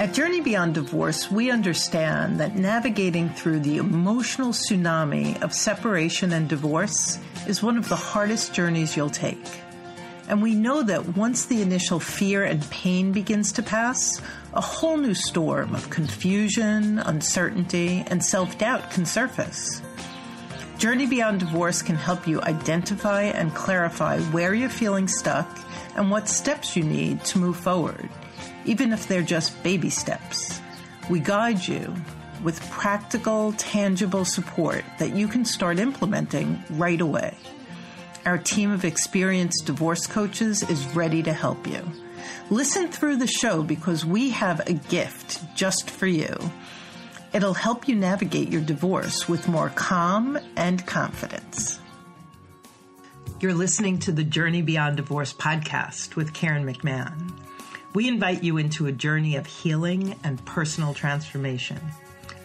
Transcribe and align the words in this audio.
At 0.00 0.14
Journey 0.14 0.40
Beyond 0.40 0.72
Divorce, 0.72 1.30
we 1.30 1.50
understand 1.50 2.40
that 2.40 2.56
navigating 2.56 3.28
through 3.28 3.60
the 3.60 3.76
emotional 3.76 4.48
tsunami 4.48 5.38
of 5.42 5.52
separation 5.52 6.32
and 6.32 6.48
divorce 6.48 7.18
is 7.46 7.62
one 7.62 7.76
of 7.76 7.86
the 7.90 7.96
hardest 7.96 8.54
journeys 8.54 8.96
you'll 8.96 9.10
take. 9.10 9.44
And 10.26 10.40
we 10.40 10.54
know 10.54 10.82
that 10.84 11.18
once 11.18 11.44
the 11.44 11.60
initial 11.60 12.00
fear 12.00 12.44
and 12.44 12.62
pain 12.70 13.12
begins 13.12 13.52
to 13.52 13.62
pass, 13.62 14.22
a 14.54 14.62
whole 14.62 14.96
new 14.96 15.12
storm 15.12 15.74
of 15.74 15.90
confusion, 15.90 16.98
uncertainty, 17.00 18.02
and 18.06 18.24
self 18.24 18.56
doubt 18.56 18.90
can 18.90 19.04
surface. 19.04 19.82
Journey 20.78 21.08
Beyond 21.08 21.40
Divorce 21.40 21.82
can 21.82 21.96
help 21.96 22.26
you 22.26 22.40
identify 22.40 23.24
and 23.24 23.54
clarify 23.54 24.18
where 24.30 24.54
you're 24.54 24.70
feeling 24.70 25.08
stuck 25.08 25.58
and 25.94 26.10
what 26.10 26.26
steps 26.26 26.74
you 26.74 26.84
need 26.84 27.22
to 27.24 27.38
move 27.38 27.58
forward 27.58 28.08
even 28.64 28.92
if 28.92 29.06
they're 29.06 29.22
just 29.22 29.62
baby 29.62 29.90
steps. 29.90 30.60
We 31.08 31.20
guide 31.20 31.66
you 31.66 31.94
with 32.42 32.60
practical, 32.70 33.52
tangible 33.52 34.24
support 34.24 34.84
that 34.98 35.14
you 35.14 35.28
can 35.28 35.44
start 35.44 35.78
implementing 35.78 36.62
right 36.70 37.00
away. 37.00 37.36
Our 38.24 38.38
team 38.38 38.70
of 38.70 38.84
experienced 38.84 39.66
divorce 39.66 40.06
coaches 40.06 40.62
is 40.68 40.86
ready 40.94 41.22
to 41.22 41.32
help 41.32 41.66
you. 41.66 41.82
Listen 42.50 42.88
through 42.88 43.16
the 43.16 43.26
show 43.26 43.62
because 43.62 44.04
we 44.04 44.30
have 44.30 44.60
a 44.66 44.74
gift 44.74 45.40
just 45.54 45.90
for 45.90 46.06
you. 46.06 46.36
It'll 47.32 47.54
help 47.54 47.88
you 47.88 47.94
navigate 47.94 48.50
your 48.50 48.60
divorce 48.60 49.28
with 49.28 49.48
more 49.48 49.70
calm 49.70 50.38
and 50.56 50.84
confidence. 50.86 51.78
You're 53.40 53.54
listening 53.54 54.00
to 54.00 54.12
the 54.12 54.24
Journey 54.24 54.62
Beyond 54.62 54.96
Divorce 54.96 55.32
podcast 55.32 56.16
with 56.16 56.34
Karen 56.34 56.66
McMahon. 56.66 57.29
We 57.92 58.06
invite 58.06 58.44
you 58.44 58.58
into 58.58 58.86
a 58.86 58.92
journey 58.92 59.34
of 59.34 59.46
healing 59.46 60.14
and 60.22 60.44
personal 60.44 60.94
transformation 60.94 61.80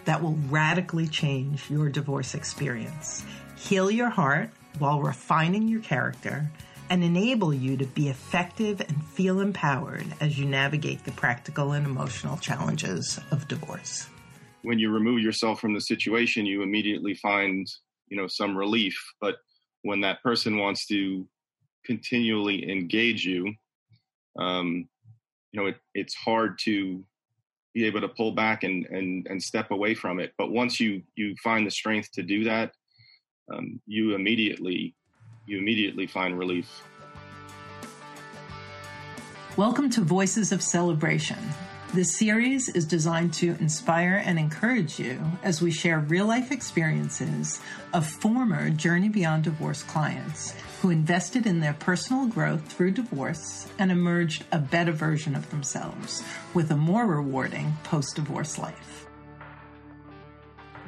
that 0.04 0.20
will 0.20 0.36
radically 0.48 1.06
change 1.06 1.70
your 1.70 1.88
divorce 1.88 2.34
experience, 2.34 3.24
heal 3.56 3.88
your 3.88 4.08
heart 4.08 4.50
while 4.80 5.00
refining 5.00 5.68
your 5.68 5.82
character, 5.82 6.50
and 6.90 7.04
enable 7.04 7.54
you 7.54 7.76
to 7.76 7.86
be 7.86 8.08
effective 8.08 8.80
and 8.80 9.04
feel 9.04 9.38
empowered 9.38 10.06
as 10.20 10.36
you 10.36 10.46
navigate 10.46 11.04
the 11.04 11.12
practical 11.12 11.72
and 11.72 11.86
emotional 11.86 12.36
challenges 12.38 13.20
of 13.30 13.46
divorce. 13.46 14.08
When 14.62 14.80
you 14.80 14.90
remove 14.90 15.20
yourself 15.20 15.60
from 15.60 15.74
the 15.74 15.80
situation, 15.80 16.44
you 16.44 16.62
immediately 16.62 17.14
find, 17.14 17.68
you 18.08 18.16
know, 18.16 18.26
some 18.26 18.56
relief. 18.56 19.00
But 19.20 19.36
when 19.82 20.00
that 20.00 20.24
person 20.24 20.58
wants 20.58 20.86
to 20.86 21.28
continually 21.84 22.68
engage 22.68 23.24
you, 23.24 23.54
um, 24.36 24.88
you 25.56 25.62
know, 25.62 25.68
it, 25.68 25.76
it's 25.94 26.14
hard 26.14 26.58
to 26.58 27.02
be 27.72 27.86
able 27.86 28.02
to 28.02 28.08
pull 28.08 28.32
back 28.32 28.62
and, 28.62 28.84
and, 28.86 29.26
and 29.30 29.42
step 29.42 29.70
away 29.70 29.94
from 29.94 30.20
it. 30.20 30.34
But 30.36 30.50
once 30.50 30.78
you, 30.78 31.02
you 31.14 31.34
find 31.42 31.66
the 31.66 31.70
strength 31.70 32.12
to 32.12 32.22
do 32.22 32.44
that, 32.44 32.72
um, 33.50 33.80
you 33.86 34.14
immediately, 34.14 34.94
you 35.46 35.56
immediately 35.56 36.06
find 36.06 36.38
relief. 36.38 36.82
Welcome 39.56 39.88
to 39.90 40.02
Voices 40.02 40.52
of 40.52 40.62
Celebration. 40.62 41.38
This 41.94 42.18
series 42.18 42.68
is 42.68 42.84
designed 42.84 43.32
to 43.34 43.56
inspire 43.60 44.22
and 44.22 44.38
encourage 44.38 44.98
you 44.98 45.20
as 45.42 45.62
we 45.62 45.70
share 45.70 46.00
real 46.00 46.26
life 46.26 46.50
experiences 46.50 47.60
of 47.94 48.06
former 48.06 48.70
Journey 48.70 49.08
Beyond 49.08 49.44
Divorce 49.44 49.82
clients 49.84 50.52
who 50.82 50.90
invested 50.90 51.46
in 51.46 51.60
their 51.60 51.72
personal 51.74 52.26
growth 52.26 52.70
through 52.70 52.90
divorce 52.90 53.68
and 53.78 53.90
emerged 53.90 54.44
a 54.52 54.58
better 54.58 54.92
version 54.92 55.34
of 55.34 55.48
themselves 55.50 56.22
with 56.52 56.70
a 56.70 56.76
more 56.76 57.06
rewarding 57.06 57.76
post 57.84 58.16
divorce 58.16 58.58
life. 58.58 59.05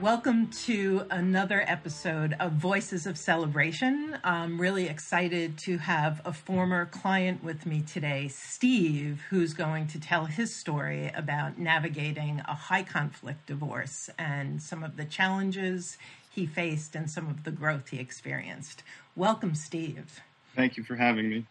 Welcome 0.02 0.46
to 0.64 1.06
another 1.10 1.64
episode 1.66 2.36
of 2.38 2.52
Voices 2.52 3.04
of 3.04 3.18
Celebration. 3.18 4.16
I'm 4.22 4.60
really 4.60 4.86
excited 4.86 5.58
to 5.58 5.78
have 5.78 6.20
a 6.24 6.32
former 6.32 6.86
client 6.86 7.42
with 7.42 7.66
me 7.66 7.80
today, 7.82 8.28
Steve, 8.28 9.24
who's 9.28 9.54
going 9.54 9.88
to 9.88 9.98
tell 9.98 10.26
his 10.26 10.54
story 10.54 11.10
about 11.16 11.58
navigating 11.58 12.40
a 12.46 12.54
high 12.54 12.84
conflict 12.84 13.46
divorce 13.46 14.08
and 14.16 14.62
some 14.62 14.84
of 14.84 14.96
the 14.96 15.04
challenges 15.04 15.98
he 16.30 16.46
faced 16.46 16.94
and 16.94 17.10
some 17.10 17.26
of 17.26 17.42
the 17.42 17.50
growth 17.50 17.88
he 17.88 17.98
experienced. 17.98 18.84
Welcome, 19.16 19.56
Steve. 19.56 20.20
Thank 20.54 20.76
you 20.76 20.84
for 20.84 20.94
having 20.94 21.28
me. 21.28 21.44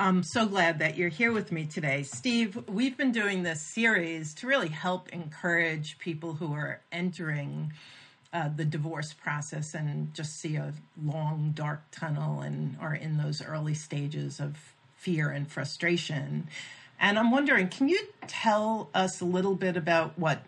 I'm 0.00 0.22
so 0.22 0.46
glad 0.46 0.78
that 0.78 0.96
you're 0.96 1.08
here 1.08 1.32
with 1.32 1.50
me 1.50 1.66
today. 1.66 2.04
Steve, 2.04 2.68
we've 2.68 2.96
been 2.96 3.10
doing 3.10 3.42
this 3.42 3.60
series 3.60 4.32
to 4.34 4.46
really 4.46 4.68
help 4.68 5.08
encourage 5.08 5.98
people 5.98 6.34
who 6.34 6.52
are 6.52 6.80
entering 6.92 7.72
uh, 8.32 8.48
the 8.54 8.64
divorce 8.64 9.12
process 9.12 9.74
and 9.74 10.14
just 10.14 10.38
see 10.38 10.54
a 10.54 10.72
long, 11.04 11.50
dark 11.52 11.82
tunnel 11.90 12.42
and 12.42 12.76
are 12.80 12.94
in 12.94 13.16
those 13.16 13.42
early 13.42 13.74
stages 13.74 14.38
of 14.38 14.56
fear 14.94 15.30
and 15.30 15.50
frustration. 15.50 16.46
And 17.00 17.18
I'm 17.18 17.32
wondering, 17.32 17.66
can 17.66 17.88
you 17.88 17.98
tell 18.28 18.90
us 18.94 19.20
a 19.20 19.24
little 19.24 19.56
bit 19.56 19.76
about 19.76 20.16
what 20.16 20.42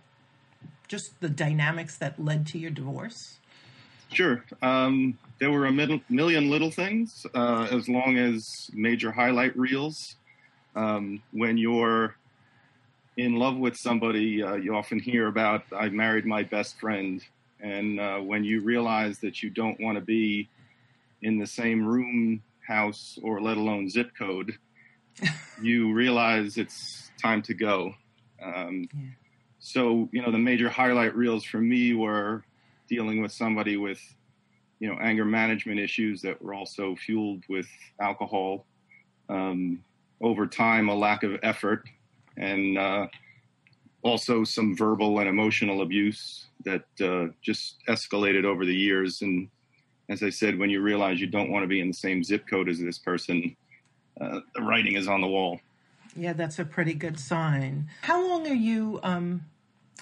just 0.87 1.21
the 1.21 1.28
dynamics 1.28 1.97
that 1.97 2.25
led 2.25 2.47
to 2.47 2.59
your 2.59 2.71
divorce? 2.71 3.39
Sure. 4.12 4.44
Um, 4.60 5.19
there 5.38 5.50
were 5.50 5.66
a 5.66 5.72
million 5.72 6.50
little 6.50 6.71
things, 6.71 7.26
uh, 7.34 7.69
as 7.71 7.88
long 7.88 8.19
as 8.19 8.71
major 8.75 9.10
highlight 9.10 9.56
reels. 9.56 10.16
Um, 10.75 11.22
when 11.32 11.56
you're 11.56 12.16
in 13.16 13.37
love 13.37 13.56
with 13.56 13.76
somebody, 13.76 14.43
uh, 14.43 14.54
you 14.54 14.75
often 14.75 14.99
hear 14.99 15.28
about, 15.28 15.62
I 15.76 15.88
married 15.88 16.26
my 16.26 16.43
best 16.43 16.78
friend. 16.78 17.25
And 17.60 18.00
uh, 18.00 18.19
when 18.19 18.44
you 18.44 18.62
realize 18.62 19.19
that 19.20 19.43
you 19.43 19.50
don't 19.50 19.81
want 19.81 19.97
to 19.97 20.00
be 20.00 20.49
in 21.22 21.38
the 21.38 21.47
same 21.47 21.87
room, 21.87 22.43
house, 22.66 23.19
or 23.22 23.41
let 23.41 23.56
alone 23.56 23.88
zip 23.88 24.10
code, 24.19 24.59
you 25.62 25.93
realize 25.93 26.56
it's 26.56 27.10
time 27.20 27.43
to 27.43 27.54
go. 27.54 27.94
Um, 28.43 28.88
yeah. 28.93 29.09
So, 29.59 30.09
you 30.10 30.22
know, 30.22 30.31
the 30.31 30.38
major 30.38 30.70
highlight 30.70 31.15
reels 31.15 31.44
for 31.44 31.59
me 31.59 31.93
were 31.93 32.43
dealing 32.90 33.22
with 33.22 33.32
somebody 33.32 33.76
with 33.76 34.00
you 34.80 34.88
know 34.88 34.98
anger 35.00 35.24
management 35.24 35.78
issues 35.78 36.20
that 36.22 36.42
were 36.42 36.52
also 36.52 36.96
fueled 36.96 37.44
with 37.48 37.68
alcohol. 38.00 38.66
Um, 39.28 39.84
over 40.20 40.46
time 40.46 40.88
a 40.90 40.94
lack 40.94 41.22
of 41.22 41.38
effort 41.42 41.88
and 42.36 42.76
uh, 42.76 43.06
also 44.02 44.44
some 44.44 44.76
verbal 44.76 45.20
and 45.20 45.28
emotional 45.28 45.80
abuse 45.82 46.48
that 46.64 46.84
uh, 47.00 47.32
just 47.40 47.76
escalated 47.88 48.44
over 48.44 48.66
the 48.66 48.74
years. 48.74 49.22
And 49.22 49.48
as 50.10 50.24
i 50.24 50.28
said 50.28 50.58
when 50.58 50.68
you 50.68 50.80
realize 50.82 51.20
you 51.20 51.28
don't 51.28 51.50
want 51.50 51.62
to 51.62 51.68
be 51.68 51.80
in 51.80 51.86
the 51.86 51.94
same 51.94 52.24
zip 52.24 52.44
code 52.50 52.68
as 52.68 52.80
this 52.80 52.98
person 52.98 53.56
uh, 54.20 54.40
the 54.56 54.62
writing 54.62 54.96
is 54.96 55.06
on 55.06 55.20
the 55.20 55.28
wall. 55.28 55.60
Yeah 56.16 56.32
that's 56.32 56.58
a 56.58 56.64
pretty 56.64 56.94
good 56.94 57.20
sign. 57.20 57.88
How 58.02 58.26
long 58.28 58.46
are 58.48 58.62
you 58.70 58.98
um, 59.04 59.42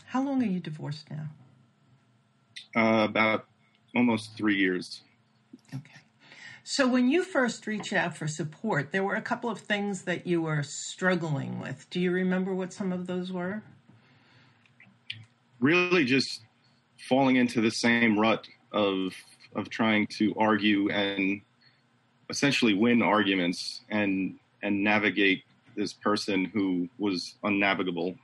how 0.07 0.23
long 0.23 0.43
are 0.43 0.47
you 0.47 0.61
divorced 0.61 1.11
now 1.11 1.29
uh, 2.77 3.07
about 3.09 3.47
almost 3.95 4.37
three 4.37 4.57
years. 4.57 5.03
Okay. 5.75 6.01
So 6.65 6.87
when 6.87 7.09
you 7.09 7.25
first 7.25 7.67
reached 7.67 7.93
out 7.93 8.17
for 8.17 8.27
support, 8.29 8.93
there 8.93 9.03
were 9.03 9.15
a 9.15 9.23
couple 9.23 9.49
of 9.51 9.61
things 9.61 10.03
that 10.03 10.27
you 10.27 10.43
were 10.43 10.63
struggling 10.63 11.61
with. 11.61 11.89
Do 11.91 12.01
you 12.01 12.11
remember 12.11 12.55
what 12.55 12.73
some 12.73 12.93
of 12.93 13.07
those 13.07 13.33
were? 13.33 13.63
Really, 15.61 16.05
just 16.05 16.43
falling 17.09 17.37
into 17.37 17.61
the 17.61 17.71
same 17.71 18.19
rut 18.19 18.47
of 18.73 19.15
of 19.57 19.71
trying 19.71 20.07
to 20.19 20.35
argue 20.39 20.91
and 20.91 21.41
essentially 22.29 22.75
win 22.75 23.01
arguments 23.01 23.81
and 23.89 24.39
and 24.63 24.85
navigate 24.85 25.45
this 25.75 25.95
person 25.95 26.45
who 26.45 26.89
was 26.99 27.37
unnavigable 27.45 28.15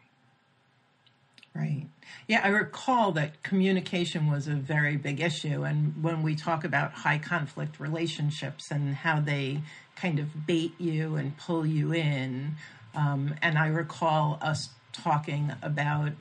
Right. 1.54 1.86
Yeah, 2.26 2.40
I 2.42 2.48
recall 2.48 3.12
that 3.12 3.42
communication 3.42 4.30
was 4.30 4.48
a 4.48 4.54
very 4.54 4.96
big 4.96 5.20
issue. 5.20 5.64
And 5.64 6.02
when 6.02 6.22
we 6.22 6.34
talk 6.34 6.64
about 6.64 6.92
high 6.92 7.18
conflict 7.18 7.78
relationships 7.78 8.70
and 8.70 8.94
how 8.94 9.20
they 9.20 9.60
kind 9.96 10.18
of 10.18 10.46
bait 10.46 10.72
you 10.78 11.16
and 11.16 11.36
pull 11.36 11.66
you 11.66 11.92
in, 11.92 12.56
um, 12.94 13.34
and 13.42 13.58
I 13.58 13.66
recall 13.66 14.38
us 14.40 14.70
talking 14.92 15.52
about 15.62 16.12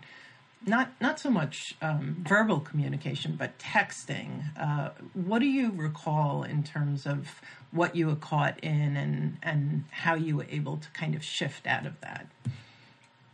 not 0.66 0.92
not 1.02 1.20
so 1.20 1.30
much 1.30 1.76
um, 1.82 2.24
verbal 2.28 2.60
communication, 2.60 3.36
but 3.38 3.58
texting. 3.60 4.44
Uh, 4.58 4.92
what 5.14 5.40
do 5.40 5.46
you 5.46 5.72
recall 5.72 6.44
in 6.44 6.64
terms 6.64 7.06
of 7.06 7.42
what 7.72 7.96
you 7.96 8.08
were 8.08 8.16
caught 8.16 8.60
in 8.60 8.96
and 8.96 9.38
and 9.44 9.86
how 9.92 10.16
you 10.16 10.38
were 10.38 10.48
able 10.50 10.78
to 10.78 10.90
kind 10.92 11.16
of 11.16 11.24
shift 11.24 11.68
out 11.68 11.86
of 11.86 12.00
that? 12.02 12.28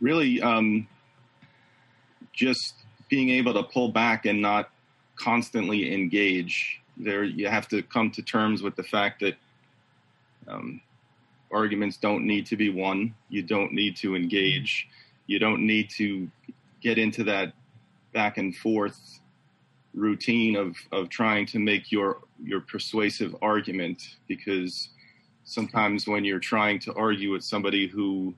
Really, 0.00 0.40
um, 0.40 0.88
just 2.32 2.74
being 3.08 3.30
able 3.30 3.54
to 3.54 3.62
pull 3.62 3.88
back 3.88 4.26
and 4.26 4.40
not 4.40 4.70
constantly 5.16 5.92
engage. 5.92 6.80
There, 6.96 7.24
you 7.24 7.48
have 7.48 7.68
to 7.68 7.82
come 7.82 8.10
to 8.12 8.22
terms 8.22 8.62
with 8.62 8.76
the 8.76 8.82
fact 8.82 9.20
that 9.20 9.36
um, 10.48 10.80
arguments 11.50 11.96
don't 11.96 12.26
need 12.26 12.46
to 12.46 12.56
be 12.56 12.70
won. 12.70 13.14
You 13.28 13.42
don't 13.42 13.72
need 13.72 13.96
to 13.96 14.14
engage. 14.16 14.88
you 15.26 15.38
don't 15.38 15.64
need 15.64 15.88
to 15.88 16.28
get 16.80 16.98
into 16.98 17.22
that 17.24 17.52
back 18.12 18.36
and 18.36 18.56
forth 18.56 19.20
routine 19.94 20.56
of 20.56 20.76
of 20.92 21.08
trying 21.08 21.46
to 21.46 21.58
make 21.58 21.92
your 21.92 22.18
your 22.42 22.60
persuasive 22.60 23.34
argument 23.42 24.02
because 24.26 24.88
sometimes 25.44 26.06
when 26.06 26.24
you're 26.24 26.40
trying 26.40 26.78
to 26.80 26.92
argue 26.94 27.30
with 27.32 27.44
somebody 27.44 27.86
who 27.86 28.34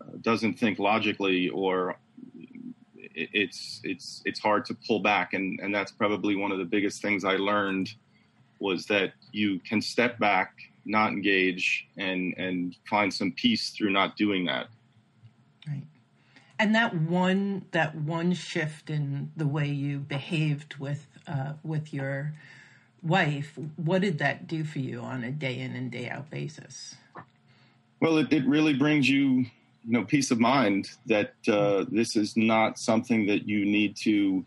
uh, 0.00 0.04
doesn't 0.20 0.54
think 0.58 0.78
logically 0.78 1.48
or 1.50 1.96
it's 3.32 3.80
it's 3.84 4.22
it's 4.24 4.40
hard 4.40 4.64
to 4.66 4.74
pull 4.86 5.00
back. 5.00 5.34
And 5.34 5.60
and 5.60 5.74
that's 5.74 5.92
probably 5.92 6.36
one 6.36 6.52
of 6.52 6.58
the 6.58 6.64
biggest 6.64 7.02
things 7.02 7.24
I 7.24 7.36
learned 7.36 7.94
was 8.58 8.86
that 8.86 9.12
you 9.32 9.60
can 9.60 9.80
step 9.80 10.18
back 10.18 10.54
not 10.84 11.12
engage 11.12 11.86
and 11.96 12.34
and 12.36 12.74
find 12.88 13.12
some 13.12 13.32
peace 13.32 13.70
through 13.70 13.90
not 13.90 14.16
doing 14.16 14.46
that. 14.46 14.68
Right. 15.66 15.84
And 16.58 16.74
that 16.74 16.94
one 16.94 17.66
that 17.72 17.94
one 17.94 18.32
shift 18.32 18.90
in 18.90 19.30
the 19.36 19.46
way 19.46 19.68
you 19.68 19.98
behaved 19.98 20.76
with 20.76 21.06
uh, 21.26 21.52
with 21.62 21.92
your 21.92 22.32
wife 23.00 23.56
what 23.76 24.02
did 24.02 24.18
that 24.18 24.48
do 24.48 24.64
for 24.64 24.80
you 24.80 24.98
on 25.00 25.22
a 25.22 25.30
day 25.30 25.60
in 25.60 25.76
and 25.76 25.90
day 25.90 26.08
out 26.08 26.30
basis? 26.30 26.96
Well 28.00 28.18
it, 28.18 28.32
it 28.32 28.46
really 28.46 28.74
brings 28.74 29.08
you 29.08 29.46
you 29.88 29.94
know 29.94 30.04
peace 30.04 30.30
of 30.30 30.38
mind 30.38 30.90
that 31.06 31.32
uh, 31.48 31.86
this 31.90 32.14
is 32.14 32.36
not 32.36 32.78
something 32.78 33.26
that 33.26 33.48
you 33.48 33.64
need 33.64 33.96
to 33.96 34.44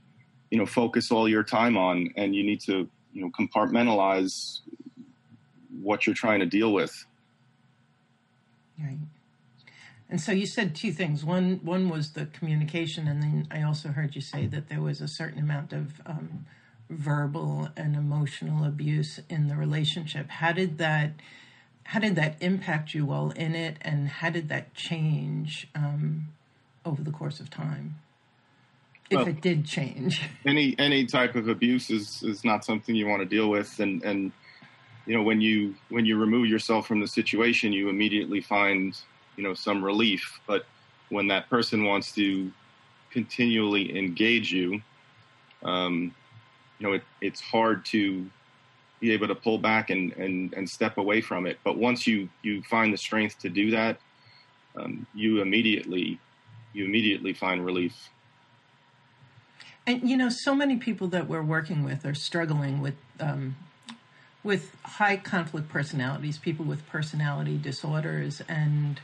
you 0.52 0.58
know 0.58 0.68
focus 0.68 1.12
all 1.12 1.28
your 1.28 1.44
time 1.44 1.78
on 1.78 2.14
and 2.16 2.36
you 2.36 2.44
need 2.44 2.62
to 2.62 2.88
you 3.12 3.22
know 3.22 3.32
compartmentalize 3.32 4.60
what 5.82 6.06
you're 6.06 6.16
trying 6.16 6.42
to 6.42 6.46
deal 6.46 6.72
with. 6.72 7.06
Right. 8.80 9.00
And 10.12 10.22
so 10.22 10.32
you 10.32 10.46
said 10.46 10.76
two 10.76 10.92
things. 10.92 11.26
One 11.26 11.60
one 11.64 11.90
was 11.90 12.12
the 12.12 12.28
communication 12.28 13.08
and 13.08 13.24
then 13.24 13.48
i 13.50 13.64
also 13.64 13.90
heard 13.90 14.16
you 14.16 14.22
say 14.22 14.46
that 14.46 14.70
there 14.70 14.82
was 14.82 15.02
a 15.02 15.08
certain 15.08 15.40
amount 15.40 15.74
of 15.74 16.02
um, 16.06 16.46
verbal 16.88 17.70
and 17.76 17.96
emotional 17.96 18.64
abuse 18.64 19.20
in 19.28 19.48
the 19.48 19.56
relationship. 19.56 20.30
How 20.30 20.52
did 20.52 20.78
that 20.78 21.14
how 21.84 22.00
did 22.00 22.16
that 22.16 22.36
impact 22.42 22.94
you 22.94 23.06
while 23.06 23.32
in 23.32 23.56
it, 23.56 23.78
and 23.82 24.08
how 24.08 24.30
did 24.30 24.50
that 24.50 24.74
change 24.74 25.68
um, 25.76 26.28
over 26.86 27.02
the 27.02 27.12
course 27.12 27.40
of 27.40 27.50
time? 27.50 27.96
If 29.10 29.18
well, 29.18 29.28
it 29.28 29.42
did 29.42 29.66
change, 29.66 30.22
any 30.46 30.76
any 30.80 31.06
type 31.06 31.36
of 31.36 31.48
abuse 31.50 31.90
is 31.90 32.24
is 32.24 32.46
not 32.46 32.64
something 32.64 32.96
you 32.96 33.08
want 33.08 33.22
to 33.22 33.28
deal 33.28 33.50
with, 33.50 33.80
and 33.80 34.02
and 34.04 34.32
you 35.06 35.16
know 35.16 35.24
when 35.24 35.42
you 35.42 35.76
when 35.90 36.06
you 36.06 36.18
remove 36.18 36.48
yourself 36.48 36.88
from 36.88 37.02
the 37.02 37.08
situation, 37.08 37.74
you 37.74 37.90
immediately 37.90 38.42
find 38.42 38.98
you 39.36 39.44
know 39.44 39.54
some 39.54 39.84
relief. 39.84 40.40
But 40.48 40.66
when 41.10 41.28
that 41.28 41.50
person 41.50 41.84
wants 41.84 42.14
to 42.14 42.52
continually 43.10 43.98
engage 43.98 44.52
you, 44.54 44.82
um, 45.64 46.16
you 46.80 46.88
know 46.88 46.94
it, 46.94 47.04
it's 47.20 47.42
hard 47.42 47.84
to 47.88 48.30
be 49.02 49.12
able 49.12 49.28
to 49.28 49.36
pull 49.36 49.58
back 49.58 49.90
and, 49.90 50.14
and, 50.14 50.54
and 50.54 50.70
step 50.70 50.98
away 50.98 51.20
from 51.20 51.46
it. 51.46 51.60
But 51.64 51.78
once 51.78 52.08
you, 52.08 52.30
you 52.44 52.62
find 52.64 52.94
the 52.94 52.98
strength 52.98 53.40
to 53.40 53.50
do 53.50 53.72
that, 53.72 53.98
um, 54.78 55.06
you 55.14 55.42
immediately 55.42 56.20
you 56.74 56.86
immediately 56.86 57.34
find 57.34 57.66
relief. 57.66 58.10
And 59.86 60.10
you 60.10 60.16
know, 60.16 60.30
so 60.30 60.56
many 60.56 60.78
people 60.78 61.08
that 61.08 61.28
we're 61.28 61.44
working 61.44 61.84
with 61.84 62.06
are 62.06 62.14
struggling 62.14 62.82
with 62.82 62.96
um, 63.20 63.56
with 64.44 64.76
high 64.84 65.18
conflict 65.18 65.70
personalities, 65.70 66.38
people 66.38 66.66
with 66.66 66.88
personality 66.88 67.58
disorders, 67.58 68.42
and 68.48 69.02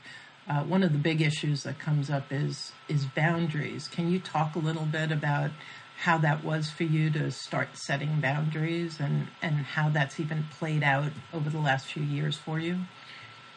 uh, 0.48 0.64
one 0.64 0.84
of 0.84 0.94
the 0.94 0.98
big 0.98 1.22
issues 1.22 1.64
that 1.64 1.80
comes 1.80 2.10
up 2.10 2.32
is 2.32 2.72
is 2.88 3.06
boundaries. 3.06 3.88
Can 3.88 4.10
you 4.10 4.20
talk 4.20 4.56
a 4.56 4.60
little 4.60 4.86
bit 4.86 5.12
about 5.12 5.52
how 6.02 6.18
that 6.20 6.44
was 6.44 6.70
for 6.70 6.84
you 6.84 7.10
to 7.10 7.32
start 7.32 7.76
setting 7.76 8.22
boundaries 8.22 9.00
and, 9.00 9.28
and 9.42 9.56
how 9.56 9.90
that's 9.90 10.20
even 10.20 10.46
played 10.58 10.84
out 10.84 11.12
over 11.34 11.50
the 11.50 11.58
last 11.58 11.88
few 11.88 12.04
years 12.04 12.38
for 12.38 12.60
you? 12.60 12.78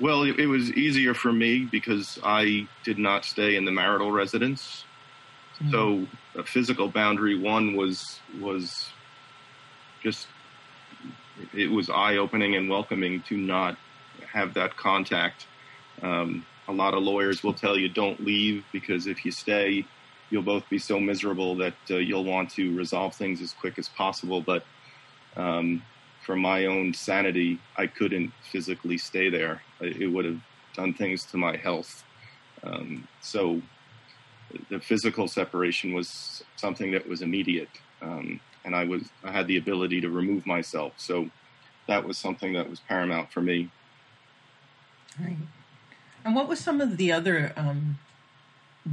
Well, 0.01 0.23
it, 0.23 0.39
it 0.39 0.47
was 0.47 0.73
easier 0.73 1.13
for 1.13 1.33
me 1.33 1.69
because 1.71 2.19
I 2.25 2.67
did 2.83 2.99
not 2.99 3.27
stay 3.27 3.57
in 3.57 3.67
the 3.67 3.71
marital 3.71 4.11
residence. 4.11 4.85
Mm-hmm. 5.61 5.71
So 5.71 6.07
a 6.35 6.43
physical 6.43 6.89
boundary 6.89 7.39
one 7.39 7.77
was 7.77 8.21
was 8.41 8.89
just 10.03 10.27
it 11.53 11.71
was 11.71 11.91
eye 11.91 12.17
opening 12.17 12.57
and 12.57 12.71
welcoming 12.71 13.23
to 13.25 13.37
not 13.37 13.77
have 14.33 14.55
that 14.55 14.77
contact. 14.79 15.47
Um, 16.03 16.47
a 16.69 16.73
lot 16.73 16.95
of 16.95 17.03
lawyers 17.03 17.43
will 17.43 17.53
tell 17.53 17.77
you 17.77 17.91
don't 17.91 18.25
leave 18.25 18.65
because 18.73 19.07
if 19.07 19.27
you 19.27 19.33
stay, 19.33 19.85
you'll 20.31 20.43
both 20.43 20.69
be 20.69 20.79
so 20.79 20.99
miserable 20.99 21.57
that 21.57 21.75
uh, 21.91 21.97
you'll 21.97 22.25
want 22.25 22.51
to 22.53 22.75
resolve 22.77 23.15
things 23.15 23.41
as 23.43 23.53
quick 23.53 23.79
as 23.79 23.89
possible. 23.89 24.41
But 24.41 24.65
um, 25.37 25.83
for 26.25 26.37
my 26.37 26.67
own 26.67 26.95
sanity, 26.95 27.59
I 27.77 27.87
couldn't 27.87 28.33
physically 28.51 28.99
stay 28.99 29.29
there. 29.29 29.63
It 29.81 30.11
would 30.11 30.25
have 30.25 30.41
done 30.75 30.95
things 30.95 31.25
to 31.27 31.37
my 31.37 31.57
health. 31.57 32.05
Um, 32.63 33.09
so 33.21 33.61
the 34.69 34.81
physical 34.81 35.29
separation 35.29 35.93
was 35.93 36.43
something 36.57 36.93
that 36.93 37.09
was 37.09 37.23
immediate, 37.23 37.71
um, 38.03 38.41
and 38.65 38.75
I 38.75 38.85
was 38.85 39.09
I 39.25 39.33
had 39.33 39.47
the 39.47 39.57
ability 39.57 40.01
to 40.03 40.11
remove 40.11 40.47
myself. 40.47 40.93
So 40.97 41.31
that 41.87 42.05
was 42.05 42.19
something 42.19 42.53
that 42.53 42.69
was 42.69 42.81
paramount 42.81 43.33
for 43.33 43.41
me. 43.41 43.71
Right. 45.19 45.37
And 46.25 46.35
what 46.35 46.49
was 46.49 46.61
some 46.61 46.81
of 46.81 46.97
the 46.99 47.11
other 47.13 47.53
um, 47.57 47.99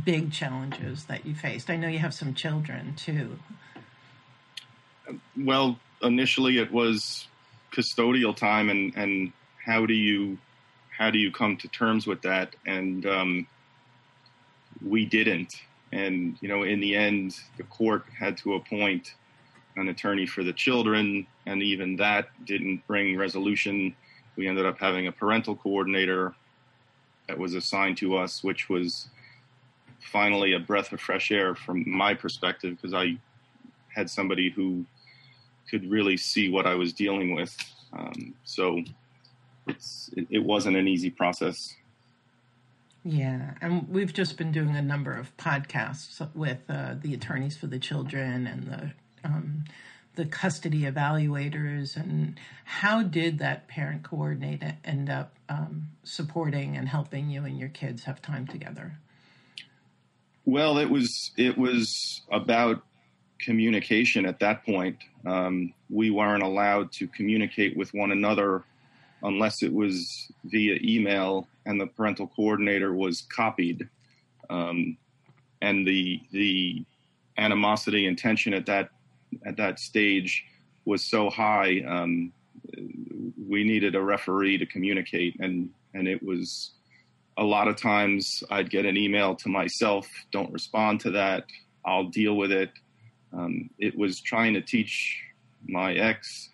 big 0.06 0.32
challenges 0.32 1.06
that 1.06 1.26
you 1.26 1.36
faced? 1.36 1.70
I 1.70 1.78
know 1.78 1.88
you 1.88 2.00
have 2.00 2.14
some 2.14 2.34
children 2.34 2.94
too. 2.96 3.40
Well, 5.38 5.80
initially 6.02 6.58
it 6.58 6.72
was 6.72 7.28
custodial 7.72 8.36
time, 8.36 8.70
and 8.70 8.94
and 8.96 9.32
how 9.66 9.86
do 9.86 9.94
you 9.94 10.38
how 10.98 11.12
do 11.12 11.20
you 11.20 11.32
come 11.32 11.58
to 11.58 11.68
terms 11.68 12.08
with 12.08 12.22
that? 12.24 12.56
And 12.66 13.06
um, 13.06 13.48
we 14.86 15.06
didn't. 15.06 15.54
And 15.92 16.38
you 16.42 16.50
know, 16.50 16.64
in 16.64 16.80
the 16.80 16.96
end, 16.96 17.36
the 17.58 17.64
court 17.64 18.04
had 18.18 18.38
to 18.38 18.56
appoint 18.56 19.14
an 19.78 19.90
attorney 19.90 20.26
for 20.26 20.44
the 20.44 20.54
children, 20.54 21.28
and 21.46 21.62
even 21.62 21.96
that 21.98 22.30
didn't 22.46 22.86
bring 22.88 23.18
resolution. 23.18 23.96
We 24.36 24.48
ended 24.48 24.66
up 24.66 24.80
having 24.80 25.08
a 25.08 25.12
parental 25.12 25.56
coordinator 25.56 26.36
that 27.28 27.38
was 27.38 27.54
assigned 27.54 27.98
to 27.98 28.18
us, 28.18 28.44
which 28.44 28.70
was 28.70 29.10
finally 30.00 30.54
a 30.54 30.60
breath 30.60 30.92
of 30.92 31.02
fresh 31.02 31.32
air 31.32 31.56
from 31.56 31.84
my 31.90 32.14
perspective 32.14 32.76
because 32.76 32.94
I 32.94 33.18
had 33.94 34.10
somebody 34.10 34.50
who 34.50 34.86
could 35.70 35.90
really 35.90 36.18
see 36.18 36.50
what 36.50 36.66
I 36.66 36.76
was 36.76 36.94
dealing 36.94 37.36
with. 37.36 37.56
Um, 37.94 38.34
so 38.44 38.84
it, 39.68 40.28
it, 40.30 40.44
wasn't 40.44 40.78
an 40.78 40.88
easy 40.88 41.10
process. 41.10 41.76
Yeah, 43.04 43.54
and 43.62 43.88
we've 43.90 44.14
just 44.14 44.38
been 44.38 44.52
doing 44.52 44.76
a 44.76 44.82
number 44.82 45.14
of 45.14 45.36
podcasts 45.38 46.26
with 46.36 46.60
uh, 46.70 46.96
the 47.02 47.14
attorneys 47.14 47.58
for 47.58 47.68
the 47.68 47.80
children 47.80 48.48
and 48.48 48.68
the 48.68 48.92
um, 49.24 49.66
the 50.16 50.26
custody 50.26 50.82
evaluators, 50.82 51.96
and 51.96 52.40
how 52.66 53.04
did 53.04 53.38
that 53.40 53.68
parent 53.68 54.04
coordinator 54.04 54.76
end 54.84 55.10
up 55.10 55.36
um, 55.48 55.90
supporting 56.04 56.76
and 56.76 56.90
helping 56.90 57.30
you 57.30 57.46
and 57.46 57.58
your 57.58 57.70
kids 57.70 58.04
have 58.06 58.22
time 58.22 58.48
together? 58.48 58.98
Well, 60.48 60.78
it 60.78 60.90
was 60.90 61.32
it 61.36 61.58
was 61.58 62.22
about 62.32 62.82
communication 63.38 64.26
at 64.26 64.40
that 64.40 64.66
point. 64.66 64.98
Um, 65.26 65.74
we 65.90 66.10
weren't 66.10 66.42
allowed 66.42 66.94
to 66.94 67.08
communicate 67.10 67.76
with 67.76 67.94
one 67.94 68.14
another 68.14 68.64
unless 69.24 69.62
it 69.62 69.74
was 69.74 70.32
via 70.46 70.80
email 70.82 71.50
and 71.66 71.82
the 71.82 71.88
parental 71.88 72.28
coordinator 72.34 72.94
was 72.94 73.24
copied. 73.24 73.90
Um, 74.50 74.96
and 75.62 75.86
the 75.86 76.22
the 76.32 76.86
animosity 77.38 78.08
and 78.08 78.18
tension 78.18 78.54
at 78.54 78.66
that 78.68 78.92
at 79.46 79.58
that 79.58 79.80
stage 79.80 80.46
was 80.86 81.04
so 81.04 81.30
high. 81.30 81.84
Um, 81.86 82.32
we 83.50 83.66
needed 83.66 83.96
a 83.96 84.02
referee 84.02 84.60
to 84.60 84.66
communicate, 84.66 85.42
and 85.42 85.72
and 85.94 86.08
it 86.08 86.24
was 86.24 86.72
a 87.38 87.44
lot 87.44 87.68
of 87.68 87.76
times 87.76 88.44
I'd 88.50 88.70
get 88.70 88.86
an 88.86 88.98
email 88.98 89.36
to 89.36 89.50
myself, 89.50 90.08
don't 90.32 90.52
respond 90.52 91.00
to 91.02 91.12
that, 91.12 91.46
I'll 91.86 92.06
deal 92.06 92.36
with 92.36 92.52
it. 92.52 92.72
Um, 93.32 93.70
it 93.78 93.98
was 93.98 94.20
trying 94.20 94.54
to 94.56 94.62
teach 94.62 95.22
my 95.68 95.94
ex 95.94 96.50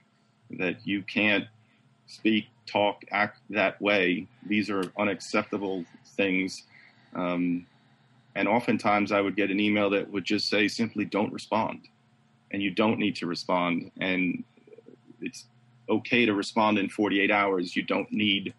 that 0.51 0.85
you 0.85 1.01
can't 1.03 1.45
speak, 2.07 2.45
talk, 2.65 3.03
act 3.11 3.39
that 3.49 3.81
way. 3.81 4.27
These 4.45 4.69
are 4.69 4.83
unacceptable 4.99 5.85
things. 6.17 6.63
Um, 7.15 7.65
and 8.35 8.47
oftentimes 8.47 9.11
I 9.11 9.21
would 9.21 9.35
get 9.35 9.51
an 9.51 9.59
email 9.59 9.89
that 9.91 10.11
would 10.11 10.25
just 10.25 10.49
say 10.49 10.67
simply 10.67 11.05
don't 11.05 11.31
respond. 11.31 11.87
And 12.51 12.61
you 12.61 12.71
don't 12.71 12.99
need 12.99 13.15
to 13.17 13.27
respond. 13.27 13.91
And 13.99 14.43
it's 15.21 15.45
okay 15.89 16.25
to 16.25 16.33
respond 16.33 16.77
in 16.77 16.89
48 16.89 17.31
hours. 17.31 17.75
You 17.75 17.83
don't 17.83 18.11
need 18.11 18.53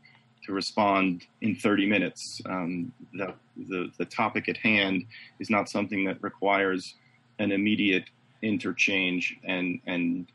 to 0.44 0.52
respond 0.52 1.24
in 1.40 1.56
30 1.56 1.86
minutes. 1.86 2.40
Um, 2.46 2.92
the, 3.12 3.34
the, 3.68 3.90
the 3.98 4.04
topic 4.04 4.48
at 4.48 4.56
hand 4.56 5.04
is 5.40 5.50
not 5.50 5.68
something 5.68 6.04
that 6.04 6.22
requires 6.22 6.94
an 7.38 7.50
immediate 7.52 8.04
interchange 8.42 9.36
and 9.44 9.80
and 9.86 10.26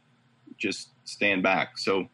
just 0.58 0.89
stand 1.06 1.42
back. 1.42 1.78
So 1.78 2.10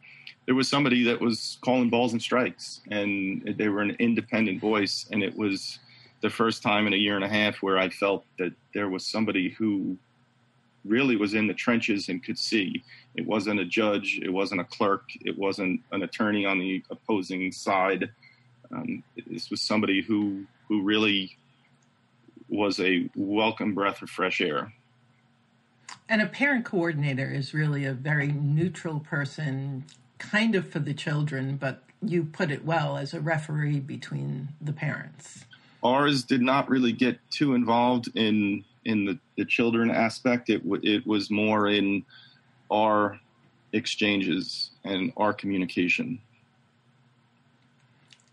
there 0.46 0.54
was 0.54 0.68
somebody 0.68 1.02
that 1.04 1.20
was 1.20 1.58
calling 1.64 1.90
balls 1.90 2.12
and 2.12 2.22
strikes, 2.22 2.80
and 2.90 3.54
they 3.58 3.68
were 3.68 3.82
an 3.82 3.96
independent 3.98 4.60
voice, 4.60 5.06
and 5.10 5.22
it 5.22 5.36
was 5.36 5.80
the 6.22 6.30
first 6.30 6.62
time 6.62 6.86
in 6.86 6.92
a 6.92 6.96
year 6.96 7.16
and 7.16 7.24
a 7.24 7.28
half 7.28 7.56
where 7.56 7.78
I 7.78 7.88
felt 7.88 8.24
that 8.38 8.52
there 8.72 8.88
was 8.88 9.04
somebody 9.04 9.50
who 9.50 9.98
really 10.86 11.16
was 11.16 11.34
in 11.34 11.46
the 11.46 11.54
trenches 11.54 12.08
and 12.08 12.22
could 12.22 12.38
see. 12.38 12.82
It 13.14 13.26
wasn't 13.26 13.60
a 13.60 13.64
judge, 13.64 14.20
it 14.22 14.30
wasn't 14.30 14.60
a 14.60 14.64
clerk, 14.64 15.10
it 15.20 15.38
wasn't 15.38 15.80
an 15.92 16.02
attorney 16.02 16.44
on 16.46 16.58
the 16.58 16.82
opposing 16.90 17.52
side. 17.52 18.10
Um, 18.70 19.02
this 19.26 19.50
was 19.50 19.62
somebody 19.62 20.02
who 20.02 20.46
who 20.68 20.82
really 20.82 21.36
was 22.48 22.80
a 22.80 23.08
welcome 23.16 23.74
breath 23.74 24.02
of 24.02 24.10
fresh 24.10 24.40
air. 24.40 24.72
And 26.08 26.22
a 26.22 26.26
parent 26.26 26.64
coordinator 26.64 27.28
is 27.28 27.52
really 27.52 27.84
a 27.84 27.92
very 27.92 28.28
neutral 28.28 29.00
person, 29.00 29.84
kind 30.18 30.54
of 30.54 30.68
for 30.68 30.78
the 30.78 30.94
children, 30.94 31.56
but 31.56 31.82
you 32.02 32.24
put 32.24 32.50
it 32.50 32.64
well 32.64 32.96
as 32.96 33.12
a 33.12 33.20
referee 33.20 33.80
between 33.80 34.48
the 34.60 34.72
parents. 34.72 35.44
Ours 35.82 36.22
did 36.22 36.42
not 36.42 36.68
really 36.68 36.92
get 36.92 37.18
too 37.30 37.54
involved 37.54 38.08
in 38.14 38.64
in 38.86 39.04
the, 39.04 39.18
the 39.36 39.44
children 39.44 39.90
aspect. 39.90 40.48
It 40.48 40.62
it 40.82 41.06
was 41.06 41.30
more 41.30 41.68
in 41.68 42.04
our 42.70 43.20
exchanges 43.72 44.70
and 44.84 45.12
our 45.16 45.32
communication. 45.32 46.18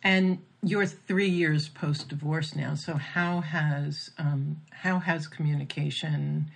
And 0.04 0.40
you're 0.62 0.86
three 0.86 1.30
years 1.30 1.70
post 1.70 2.10
divorce 2.10 2.56
now. 2.56 2.76
So 2.76 2.94
how 2.94 3.42
has 3.42 4.12
um, 4.18 4.62
how 4.72 5.00
has 5.00 5.28
communication 5.28 6.52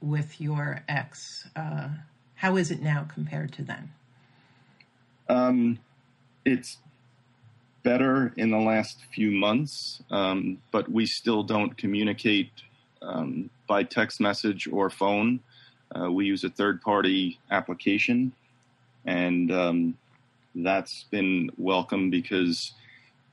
with 0.00 0.40
your 0.40 0.82
ex? 0.88 1.48
Uh, 1.56 1.88
how 2.36 2.56
is 2.56 2.70
it 2.70 2.80
now 2.80 3.06
compared 3.12 3.52
to 3.54 3.62
then? 3.62 3.90
Um, 5.28 5.78
it's 6.44 6.78
better 7.82 8.32
in 8.36 8.50
the 8.50 8.58
last 8.58 8.98
few 9.12 9.30
months, 9.30 10.02
um, 10.10 10.58
but 10.70 10.90
we 10.90 11.06
still 11.06 11.42
don't 11.42 11.76
communicate 11.76 12.50
um, 13.02 13.50
by 13.66 13.82
text 13.82 14.20
message 14.20 14.68
or 14.70 14.90
phone. 14.90 15.40
Uh, 15.94 16.10
we 16.10 16.26
use 16.26 16.44
a 16.44 16.50
third 16.50 16.80
party 16.82 17.38
application, 17.50 18.32
and 19.04 19.50
um, 19.50 19.98
that's 20.54 21.04
been 21.10 21.50
welcome 21.58 22.10
because 22.10 22.72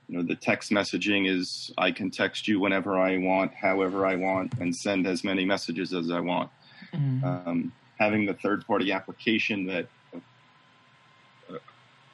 you 0.08 0.16
know 0.16 0.22
the 0.22 0.34
text 0.34 0.70
messaging 0.70 1.30
is 1.30 1.72
I 1.78 1.92
can 1.92 2.10
text 2.10 2.48
you 2.48 2.58
whenever 2.58 2.98
I 2.98 3.18
want, 3.18 3.54
however 3.54 4.06
I 4.06 4.16
want, 4.16 4.54
and 4.58 4.74
send 4.74 5.06
as 5.06 5.22
many 5.22 5.44
messages 5.44 5.94
as 5.94 6.10
I 6.10 6.20
want. 6.20 6.50
Mm-hmm. 6.92 7.24
Um, 7.24 7.72
having 7.98 8.26
the 8.26 8.34
third 8.34 8.66
party 8.66 8.92
application 8.92 9.66
that 9.66 9.86
uh, 10.14 11.58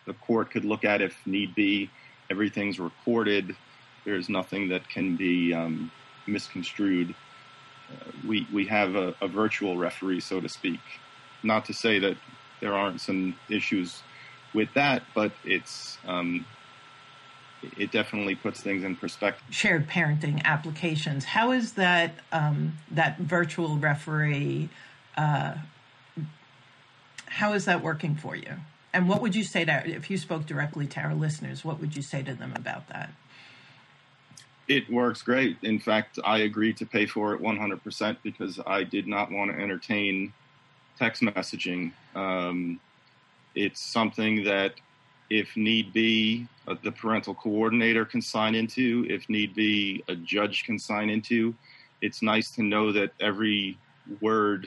the 0.06 0.14
court 0.14 0.50
could 0.50 0.64
look 0.64 0.84
at 0.84 1.00
if 1.00 1.16
need 1.26 1.54
be, 1.54 1.90
everything's 2.30 2.80
recorded. 2.80 3.54
There's 4.04 4.28
nothing 4.28 4.68
that 4.68 4.88
can 4.88 5.16
be 5.16 5.54
um, 5.54 5.90
misconstrued. 6.26 7.14
We 8.26 8.46
we 8.52 8.66
have 8.66 8.94
a, 8.94 9.14
a, 9.20 9.28
virtual 9.28 9.76
referee, 9.76 10.20
so 10.20 10.40
to 10.40 10.48
speak. 10.48 10.80
Not 11.42 11.64
to 11.66 11.74
say 11.74 11.98
that 11.98 12.16
there 12.60 12.74
aren't 12.74 13.00
some 13.00 13.36
issues 13.48 14.02
with 14.54 14.68
that, 14.74 15.02
but 15.14 15.32
it's 15.44 15.98
um, 16.06 16.46
it 17.76 17.90
definitely 17.90 18.34
puts 18.34 18.60
things 18.60 18.84
in 18.84 18.96
perspective. 18.96 19.44
Shared 19.50 19.88
parenting 19.88 20.42
applications. 20.44 21.24
How 21.24 21.52
is 21.52 21.72
that 21.72 22.14
um, 22.32 22.78
that 22.90 23.18
virtual 23.18 23.76
referee? 23.76 24.68
Uh, 25.16 25.54
how 27.26 27.52
is 27.52 27.64
that 27.64 27.82
working 27.82 28.14
for 28.14 28.36
you? 28.36 28.56
And 28.92 29.08
what 29.08 29.20
would 29.20 29.34
you 29.34 29.42
say 29.42 29.64
to 29.64 29.88
if 29.88 30.08
you 30.08 30.16
spoke 30.16 30.46
directly 30.46 30.86
to 30.86 31.00
our 31.00 31.14
listeners? 31.14 31.64
What 31.64 31.80
would 31.80 31.96
you 31.96 32.02
say 32.02 32.22
to 32.22 32.34
them 32.34 32.52
about 32.54 32.88
that? 32.88 33.10
It 34.66 34.90
works 34.90 35.22
great. 35.22 35.58
In 35.62 35.78
fact, 35.78 36.18
I 36.24 36.38
agreed 36.38 36.76
to 36.78 36.86
pay 36.86 37.06
for 37.06 37.34
it 37.34 37.40
100% 37.40 38.16
because 38.22 38.58
I 38.66 38.82
did 38.82 39.06
not 39.06 39.30
want 39.30 39.50
to 39.50 39.58
entertain 39.60 40.32
text 40.98 41.22
messaging. 41.22 41.92
Um, 42.14 42.80
it's 43.54 43.80
something 43.80 44.42
that 44.44 44.74
if 45.30 45.56
need 45.56 45.92
be, 45.92 46.46
uh, 46.66 46.76
the 46.82 46.92
parental 46.92 47.34
coordinator 47.34 48.04
can 48.04 48.22
sign 48.22 48.54
into. 48.54 49.06
If 49.08 49.28
need 49.28 49.54
be, 49.54 50.02
a 50.08 50.16
judge 50.16 50.64
can 50.64 50.78
sign 50.78 51.10
into. 51.10 51.54
It's 52.00 52.22
nice 52.22 52.50
to 52.52 52.62
know 52.62 52.92
that 52.92 53.12
every 53.20 53.78
word 54.20 54.66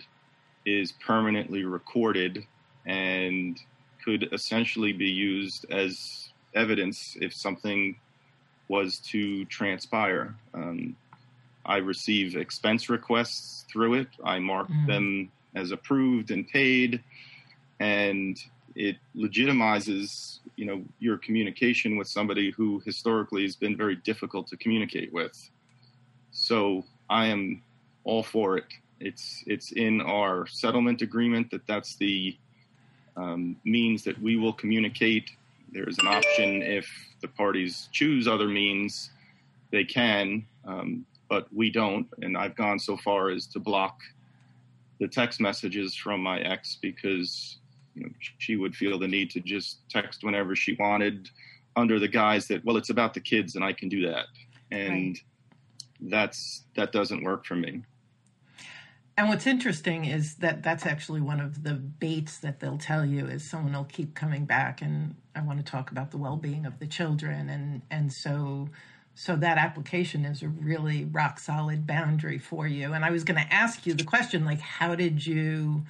is 0.65 0.91
permanently 0.93 1.63
recorded 1.63 2.45
and 2.85 3.59
could 4.03 4.29
essentially 4.31 4.93
be 4.93 5.09
used 5.09 5.65
as 5.71 6.29
evidence 6.55 7.17
if 7.21 7.33
something 7.33 7.95
was 8.67 8.99
to 8.99 9.45
transpire. 9.45 10.35
Um, 10.53 10.95
I 11.65 11.77
receive 11.77 12.35
expense 12.35 12.89
requests 12.89 13.65
through 13.71 13.95
it. 13.95 14.07
I 14.23 14.39
mark 14.39 14.69
mm. 14.69 14.87
them 14.87 15.31
as 15.55 15.71
approved 15.71 16.31
and 16.31 16.47
paid, 16.47 17.03
and 17.79 18.41
it 18.77 18.97
legitimizes 19.15 20.39
you 20.55 20.65
know 20.65 20.83
your 20.99 21.17
communication 21.17 21.97
with 21.97 22.07
somebody 22.07 22.51
who 22.51 22.79
historically 22.85 23.41
has 23.41 23.55
been 23.55 23.75
very 23.75 23.95
difficult 23.95 24.47
to 24.47 24.55
communicate 24.57 25.11
with 25.11 25.49
so 26.31 26.85
i 27.09 27.25
am 27.25 27.61
all 28.03 28.21
for 28.21 28.57
it 28.57 28.65
it's 28.99 29.43
it's 29.47 29.71
in 29.71 29.99
our 30.01 30.45
settlement 30.47 31.01
agreement 31.01 31.49
that 31.49 31.65
that's 31.67 31.95
the 31.95 32.37
um, 33.15 33.55
means 33.65 34.03
that 34.03 34.21
we 34.21 34.37
will 34.37 34.53
communicate 34.53 35.31
there's 35.71 35.97
an 35.99 36.07
option 36.07 36.61
if 36.61 36.87
the 37.21 37.27
parties 37.27 37.89
choose 37.91 38.27
other 38.27 38.47
means 38.47 39.11
they 39.71 39.83
can 39.83 40.45
um, 40.65 41.05
but 41.29 41.47
we 41.53 41.69
don't 41.69 42.07
and 42.21 42.37
i've 42.37 42.55
gone 42.55 42.79
so 42.79 42.95
far 42.97 43.29
as 43.29 43.47
to 43.47 43.59
block 43.59 43.99
the 44.99 45.07
text 45.07 45.39
messages 45.39 45.95
from 45.95 46.21
my 46.21 46.39
ex 46.39 46.77
because 46.81 47.57
you 47.97 48.03
know, 48.03 48.09
she 48.37 48.55
would 48.55 48.75
feel 48.75 48.99
the 48.99 49.07
need 49.07 49.31
to 49.31 49.39
just 49.39 49.79
text 49.89 50.23
whenever 50.23 50.55
she 50.55 50.75
wanted 50.79 51.29
under 51.75 51.99
the 51.99 52.07
guise 52.07 52.47
that, 52.47 52.63
well, 52.63 52.77
it's 52.77 52.89
about 52.89 53.13
the 53.13 53.19
kids 53.19 53.55
and 53.55 53.63
I 53.63 53.73
can 53.73 53.89
do 53.89 54.07
that. 54.07 54.25
And 54.71 55.09
right. 55.09 56.11
that's, 56.11 56.63
that 56.75 56.91
doesn't 56.91 57.23
work 57.23 57.45
for 57.45 57.55
me. 57.55 57.83
And 59.17 59.29
what's 59.29 59.47
interesting 59.47 60.05
is 60.05 60.35
that 60.35 60.61
that's 60.61 60.85
actually 60.85 61.21
one 61.21 61.39
of 61.39 61.63
the 61.63 61.73
baits 61.73 62.37
that 62.39 62.59
they'll 62.59 62.77
tell 62.77 63.03
you 63.03 63.25
is 63.25 63.43
someone 63.43 63.73
will 63.73 63.83
keep 63.85 64.13
coming 64.13 64.45
back 64.45 64.79
and 64.81 65.15
I 65.35 65.41
want 65.41 65.57
to 65.57 65.65
talk 65.65 65.89
about 65.89 66.11
the 66.11 66.17
well-being 66.17 66.67
of 66.67 66.77
the 66.77 66.85
children 66.85 67.49
and 67.49 67.81
and 67.89 68.13
so 68.13 68.69
so 69.15 69.35
that 69.35 69.57
application 69.57 70.23
is 70.23 70.43
a 70.43 70.47
really 70.47 71.05
rock 71.05 71.39
solid 71.39 71.87
boundary 71.87 72.37
for 72.37 72.67
you. 72.67 72.93
And 72.93 73.03
I 73.03 73.09
was 73.09 73.23
going 73.23 73.43
to 73.43 73.51
ask 73.51 73.87
you 73.87 73.95
the 73.95 74.03
question 74.03 74.45
like 74.45 74.59
how 74.59 74.93
did 74.93 75.25
you 75.25 75.83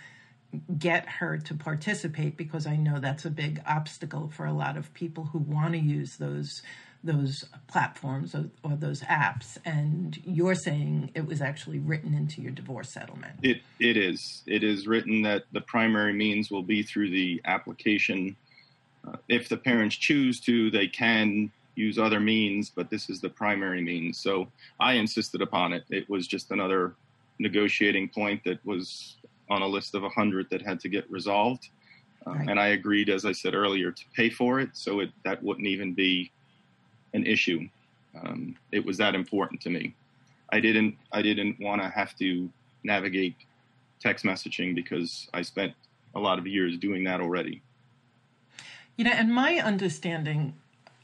get 0.77 1.07
her 1.09 1.37
to 1.37 1.53
participate 1.53 2.37
because 2.37 2.65
I 2.65 2.77
know 2.77 2.99
that's 3.01 3.25
a 3.25 3.29
big 3.29 3.61
obstacle 3.67 4.29
for 4.29 4.45
a 4.45 4.53
lot 4.53 4.77
of 4.77 4.93
people 4.93 5.25
who 5.25 5.39
want 5.39 5.73
to 5.73 5.79
use 5.79 6.15
those 6.15 6.61
those 7.07 7.45
platforms 7.67 8.35
or, 8.35 8.49
or, 8.63 8.75
those 8.75 9.01
apps 9.01 9.57
and 9.65 10.19
you're 10.23 10.53
saying 10.53 11.09
it 11.15 11.25
was 11.25 11.41
actually 11.41 11.79
written 11.79 12.13
into 12.13 12.41
your 12.41 12.51
divorce 12.51 12.89
settlement. 12.89 13.33
It 13.41 13.61
it 13.79 13.97
is. 13.97 14.43
It 14.45 14.63
is 14.63 14.85
written 14.85 15.23
that 15.23 15.45
the 15.51 15.61
primary 15.61 16.13
means 16.13 16.51
will 16.51 16.63
be 16.63 16.83
through 16.83 17.09
the 17.09 17.41
application. 17.45 18.35
Uh, 19.07 19.15
if 19.29 19.49
the 19.49 19.57
parents 19.57 19.95
choose 19.95 20.39
to 20.41 20.69
they 20.69 20.87
can 20.87 21.51
use 21.75 21.97
other 21.97 22.19
means 22.19 22.69
but 22.69 22.89
this 22.89 23.09
is 23.09 23.21
the 23.21 23.29
primary 23.29 23.81
means. 23.81 24.19
So 24.19 24.47
i 24.79 24.93
insisted 24.93 25.41
upon 25.41 25.73
it. 25.73 25.83
It 25.89 26.07
was 26.09 26.27
just 26.27 26.51
another 26.51 26.93
negotiating 27.39 28.09
point 28.09 28.43
that 28.45 28.63
was 28.65 29.15
on 29.49 29.61
a 29.61 29.67
list 29.67 29.95
of 29.95 30.01
100 30.01 30.49
that 30.49 30.61
had 30.61 30.79
to 30.81 30.89
get 30.89 31.09
resolved. 31.09 31.69
Uh, 32.25 32.31
right. 32.31 32.49
And 32.49 32.59
I 32.59 32.67
agreed, 32.67 33.09
as 33.09 33.25
I 33.25 33.31
said 33.31 33.55
earlier, 33.55 33.91
to 33.91 34.03
pay 34.13 34.29
for 34.29 34.59
it, 34.59 34.71
so 34.73 34.99
it, 34.99 35.11
that 35.23 35.41
wouldn't 35.41 35.67
even 35.67 35.93
be 35.93 36.31
an 37.13 37.25
issue. 37.25 37.67
Um, 38.19 38.55
it 38.71 38.85
was 38.85 38.97
that 38.97 39.15
important 39.15 39.61
to 39.61 39.69
me. 39.69 39.95
I 40.51 40.59
didn't. 40.59 40.95
I 41.11 41.21
didn't 41.21 41.59
want 41.59 41.81
to 41.81 41.89
have 41.89 42.15
to 42.17 42.49
navigate 42.83 43.35
text 43.99 44.23
messaging 44.23 44.75
because 44.75 45.27
I 45.33 45.41
spent 45.41 45.73
a 46.15 46.19
lot 46.19 46.39
of 46.39 46.47
years 46.47 46.77
doing 46.77 47.03
that 47.03 47.19
already. 47.19 47.61
You 48.95 49.03
know, 49.05 49.11
and 49.11 49.33
my 49.33 49.59
understanding, 49.59 50.55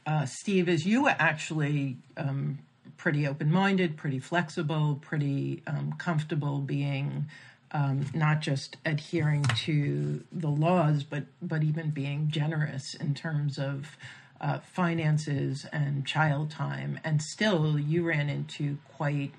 uh, 0.06 0.26
Steve, 0.26 0.68
is 0.68 0.86
you 0.86 1.04
were 1.04 1.14
actually 1.18 1.98
um, 2.16 2.58
pretty 2.96 3.26
open-minded, 3.26 3.96
pretty 3.96 4.18
flexible, 4.18 4.98
pretty 5.00 5.62
um, 5.66 5.92
comfortable 5.98 6.58
being 6.58 7.26
um, 7.74 8.06
not 8.14 8.40
just 8.40 8.76
adhering 8.86 9.42
to 9.42 10.24
the 10.32 10.48
laws, 10.48 11.02
but 11.02 11.24
but 11.42 11.62
even 11.62 11.90
being 11.90 12.28
generous 12.30 12.94
in 12.94 13.14
terms 13.14 13.58
of 13.58 13.96
uh, 14.44 14.58
finances 14.60 15.66
and 15.72 16.06
child 16.06 16.50
time, 16.50 17.00
and 17.02 17.22
still 17.22 17.78
you 17.78 18.06
ran 18.06 18.28
into 18.28 18.76
quite 18.94 19.32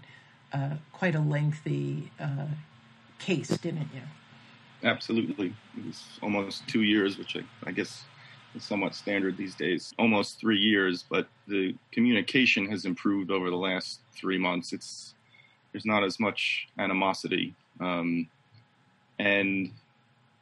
uh, 0.51 0.71
quite 0.91 1.13
a 1.13 1.19
lengthy 1.19 2.11
uh, 2.19 2.47
case, 3.19 3.49
didn't 3.49 3.89
you? 3.93 4.01
Absolutely, 4.83 5.53
it 5.77 5.85
was 5.85 6.03
almost 6.23 6.67
two 6.67 6.81
years, 6.81 7.17
which 7.19 7.35
I, 7.35 7.43
I 7.67 7.71
guess 7.71 8.03
is 8.55 8.63
somewhat 8.63 8.95
standard 8.95 9.37
these 9.37 9.53
days. 9.53 9.93
Almost 9.99 10.39
three 10.39 10.57
years, 10.57 11.03
but 11.07 11.27
the 11.47 11.75
communication 11.91 12.65
has 12.71 12.85
improved 12.85 13.29
over 13.29 13.51
the 13.51 13.57
last 13.57 13.99
three 14.15 14.39
months. 14.39 14.73
It's 14.73 15.13
there's 15.71 15.85
not 15.85 16.03
as 16.03 16.19
much 16.19 16.67
animosity, 16.79 17.53
um, 17.79 18.27
and 19.19 19.71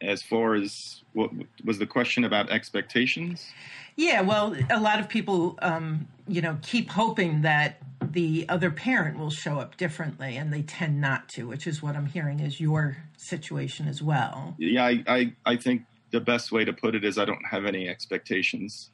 as 0.03 0.21
far 0.21 0.55
as 0.55 1.01
what 1.13 1.31
was 1.63 1.79
the 1.79 1.85
question 1.85 2.23
about 2.23 2.49
expectations? 2.49 3.51
Yeah, 3.95 4.21
well, 4.21 4.55
a 4.69 4.79
lot 4.79 4.99
of 4.99 5.07
people, 5.07 5.57
um, 5.61 6.07
you 6.27 6.41
know, 6.41 6.57
keep 6.63 6.89
hoping 6.89 7.41
that 7.43 7.77
the 8.01 8.45
other 8.49 8.71
parent 8.71 9.17
will 9.17 9.29
show 9.29 9.59
up 9.59 9.77
differently, 9.77 10.35
and 10.35 10.51
they 10.51 10.63
tend 10.63 10.99
not 10.99 11.29
to, 11.29 11.47
which 11.47 11.67
is 11.67 11.81
what 11.81 11.95
I'm 11.95 12.07
hearing 12.07 12.39
is 12.39 12.59
your 12.59 12.97
situation 13.17 13.87
as 13.87 14.01
well. 14.01 14.55
Yeah, 14.57 14.85
I, 14.85 15.03
I, 15.07 15.33
I 15.45 15.57
think 15.57 15.83
the 16.11 16.19
best 16.19 16.51
way 16.51 16.65
to 16.65 16.73
put 16.73 16.95
it 16.95 17.03
is 17.03 17.17
I 17.17 17.25
don't 17.25 17.45
have 17.45 17.65
any 17.65 17.87
expectations. 17.87 18.89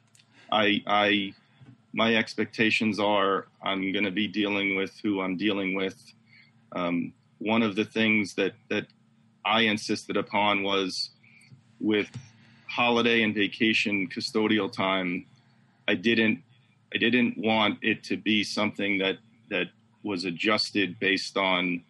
I, 0.52 0.82
I, 0.86 1.34
my 1.92 2.16
expectations 2.16 3.00
are 3.00 3.46
I'm 3.62 3.92
going 3.92 4.04
to 4.04 4.10
be 4.10 4.28
dealing 4.28 4.76
with 4.76 4.92
who 5.02 5.20
I'm 5.20 5.36
dealing 5.36 5.74
with. 5.74 6.12
Um, 6.72 7.12
one 7.38 7.62
of 7.62 7.74
the 7.74 7.84
things 7.84 8.34
that 8.34 8.52
that 8.68 8.86
I 9.44 9.62
insisted 9.62 10.16
upon 10.16 10.62
was 10.62 11.10
with 11.80 12.08
holiday 12.68 13.22
and 13.22 13.34
vacation 13.34 14.08
custodial 14.08 14.70
time. 14.70 15.26
I 15.88 15.94
didn't 15.94 16.42
I 16.94 16.98
didn't 16.98 17.38
want 17.38 17.78
it 17.82 18.02
to 18.04 18.16
be 18.16 18.44
something 18.44 18.98
that 18.98 19.18
that 19.50 19.68
was 20.02 20.24
adjusted 20.24 20.98
based 20.98 21.36
on 21.36 21.82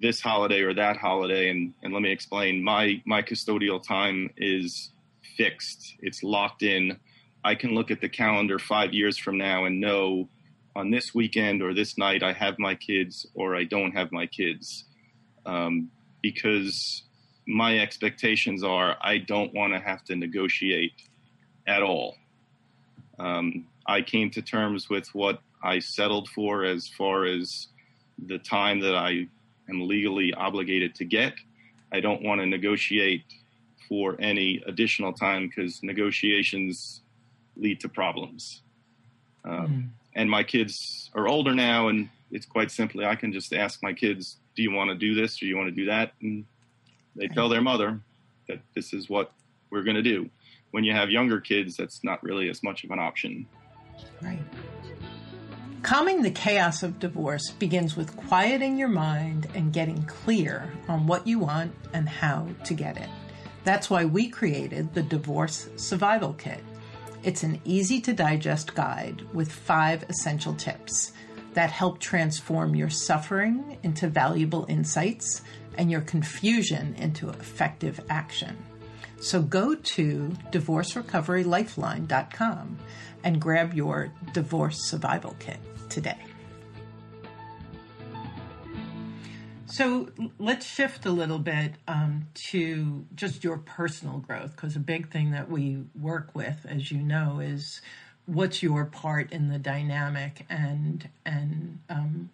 this 0.00 0.20
holiday 0.20 0.60
or 0.60 0.74
that 0.74 0.96
holiday. 0.96 1.50
And 1.50 1.74
and 1.82 1.92
let 1.92 2.02
me 2.02 2.10
explain. 2.10 2.62
My 2.62 3.02
my 3.06 3.22
custodial 3.22 3.82
time 3.82 4.30
is 4.36 4.90
fixed. 5.36 5.94
It's 6.00 6.22
locked 6.22 6.62
in. 6.62 6.98
I 7.44 7.54
can 7.54 7.74
look 7.74 7.90
at 7.90 8.00
the 8.00 8.08
calendar 8.08 8.58
5 8.58 8.94
years 8.94 9.18
from 9.18 9.36
now 9.36 9.66
and 9.66 9.80
know 9.80 10.28
on 10.74 10.90
this 10.90 11.14
weekend 11.14 11.62
or 11.62 11.74
this 11.74 11.98
night 11.98 12.22
i 12.22 12.32
have 12.32 12.58
my 12.58 12.74
kids 12.74 13.26
or 13.34 13.54
i 13.54 13.64
don't 13.64 13.92
have 13.92 14.10
my 14.12 14.26
kids. 14.26 14.84
Um, 15.46 15.90
because 16.24 17.02
my 17.46 17.78
expectations 17.80 18.64
are 18.64 18.96
I 19.02 19.18
don't 19.18 19.52
want 19.52 19.74
to 19.74 19.78
have 19.78 20.02
to 20.04 20.16
negotiate 20.16 20.94
at 21.66 21.82
all. 21.82 22.16
Um, 23.18 23.66
I 23.86 24.00
came 24.00 24.30
to 24.30 24.40
terms 24.40 24.88
with 24.88 25.06
what 25.14 25.40
I 25.62 25.80
settled 25.80 26.30
for 26.30 26.64
as 26.64 26.88
far 26.88 27.26
as 27.26 27.68
the 28.26 28.38
time 28.38 28.80
that 28.80 28.94
I 28.94 29.26
am 29.68 29.86
legally 29.86 30.32
obligated 30.32 30.94
to 30.94 31.04
get. 31.04 31.34
I 31.92 32.00
don't 32.00 32.22
want 32.22 32.40
to 32.40 32.46
negotiate 32.46 33.26
for 33.86 34.16
any 34.18 34.62
additional 34.66 35.12
time 35.12 35.48
because 35.48 35.82
negotiations 35.82 37.02
lead 37.54 37.80
to 37.80 37.88
problems. 37.90 38.62
Um, 39.44 39.52
mm. 39.52 39.88
And 40.14 40.30
my 40.30 40.42
kids 40.42 41.10
are 41.14 41.28
older 41.28 41.54
now, 41.54 41.88
and 41.88 42.08
it's 42.30 42.46
quite 42.46 42.70
simply 42.70 43.04
I 43.04 43.14
can 43.14 43.30
just 43.30 43.52
ask 43.52 43.82
my 43.82 43.92
kids, 43.92 44.38
"Do 44.56 44.62
you 44.62 44.70
want 44.70 44.90
to 44.90 44.96
do 44.96 45.14
this 45.14 45.42
or 45.42 45.46
you 45.46 45.56
want 45.56 45.68
to 45.68 45.74
do 45.74 45.86
that?" 45.86 46.12
And 46.20 46.44
they 47.16 47.28
tell 47.28 47.48
their 47.48 47.62
mother 47.62 48.00
that 48.48 48.60
this 48.74 48.92
is 48.92 49.08
what 49.08 49.32
we're 49.70 49.82
going 49.82 49.96
to 49.96 50.02
do. 50.02 50.30
When 50.70 50.84
you 50.84 50.92
have 50.92 51.10
younger 51.10 51.40
kids, 51.40 51.76
that's 51.76 52.02
not 52.02 52.22
really 52.22 52.48
as 52.50 52.62
much 52.62 52.84
of 52.84 52.90
an 52.90 52.98
option. 52.98 53.46
Right. 54.20 54.42
Calming 55.82 56.22
the 56.22 56.30
chaos 56.30 56.82
of 56.82 56.98
divorce 56.98 57.50
begins 57.50 57.94
with 57.94 58.16
quieting 58.16 58.78
your 58.78 58.88
mind 58.88 59.48
and 59.54 59.72
getting 59.72 60.02
clear 60.04 60.72
on 60.88 61.06
what 61.06 61.26
you 61.26 61.38
want 61.38 61.74
and 61.92 62.08
how 62.08 62.48
to 62.64 62.74
get 62.74 62.96
it. 62.96 63.08
That's 63.64 63.90
why 63.90 64.04
we 64.04 64.28
created 64.28 64.94
the 64.94 65.02
Divorce 65.02 65.68
Survival 65.76 66.32
Kit. 66.34 66.64
It's 67.22 67.42
an 67.42 67.60
easy 67.64 68.00
to 68.00 68.12
digest 68.12 68.74
guide 68.74 69.22
with 69.32 69.52
five 69.52 70.04
essential 70.08 70.54
tips 70.54 71.12
that 71.54 71.70
help 71.70 71.98
transform 71.98 72.76
your 72.76 72.90
suffering 72.90 73.78
into 73.82 74.08
valuable 74.08 74.66
insights 74.68 75.40
and 75.78 75.90
your 75.90 76.02
confusion 76.02 76.94
into 76.98 77.30
effective 77.30 77.98
action. 78.10 78.58
So 79.20 79.40
go 79.40 79.74
to 79.74 80.36
divorcerecoverylifeline.com 80.52 82.78
and 83.24 83.40
grab 83.40 83.74
your 83.74 84.12
divorce 84.32 84.84
survival 84.84 85.34
kit 85.38 85.58
today. 85.88 86.18
So 89.66 90.10
let's 90.38 90.66
shift 90.66 91.06
a 91.06 91.10
little 91.10 91.40
bit 91.40 91.72
um, 91.88 92.28
to 92.50 93.04
just 93.16 93.42
your 93.42 93.58
personal 93.58 94.18
growth, 94.18 94.54
because 94.54 94.76
a 94.76 94.80
big 94.80 95.10
thing 95.10 95.32
that 95.32 95.50
we 95.50 95.82
work 96.00 96.30
with, 96.32 96.64
as 96.68 96.92
you 96.92 97.02
know, 97.02 97.40
is 97.40 97.80
what's 98.26 98.62
your 98.62 98.84
part 98.84 99.30
in 99.32 99.48
the 99.48 99.58
dynamic 99.58 100.46
and 100.48 101.08
and 101.24 101.78
um, 101.90 102.30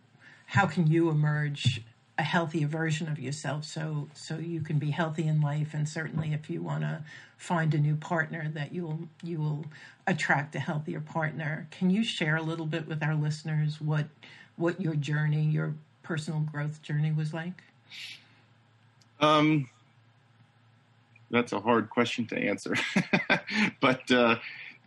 how 0.46 0.66
can 0.66 0.86
you 0.86 1.10
emerge 1.10 1.82
a 2.18 2.22
healthier 2.22 2.66
version 2.66 3.08
of 3.08 3.18
yourself 3.18 3.64
so 3.64 4.08
so 4.14 4.36
you 4.36 4.60
can 4.60 4.78
be 4.78 4.90
healthy 4.90 5.26
in 5.26 5.40
life 5.40 5.74
and 5.74 5.88
certainly 5.88 6.32
if 6.32 6.50
you 6.50 6.62
want 6.62 6.82
to 6.82 7.02
find 7.40 7.72
a 7.72 7.78
new 7.78 7.96
partner 7.96 8.50
that 8.52 8.74
you 8.74 8.82
will 8.82 9.08
you 9.22 9.38
will 9.38 9.64
attract 10.06 10.54
a 10.54 10.60
healthier 10.60 11.00
partner. 11.00 11.66
Can 11.70 11.88
you 11.88 12.04
share 12.04 12.36
a 12.36 12.42
little 12.42 12.66
bit 12.66 12.86
with 12.86 13.02
our 13.02 13.14
listeners 13.14 13.80
what 13.80 14.06
what 14.56 14.78
your 14.78 14.94
journey 14.94 15.44
your 15.44 15.74
personal 16.02 16.40
growth 16.40 16.82
journey 16.82 17.10
was 17.10 17.32
like? 17.32 17.62
Um 19.20 19.70
that's 21.30 21.52
a 21.52 21.60
hard 21.60 21.88
question 21.88 22.26
to 22.26 22.36
answer 22.36 22.74
but 23.80 24.10
uh 24.10 24.36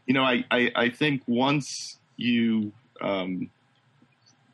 you 0.06 0.14
know 0.14 0.24
I, 0.24 0.44
I 0.52 0.72
i 0.76 0.90
think 0.90 1.24
once 1.28 1.98
you 2.18 2.72
um 3.02 3.50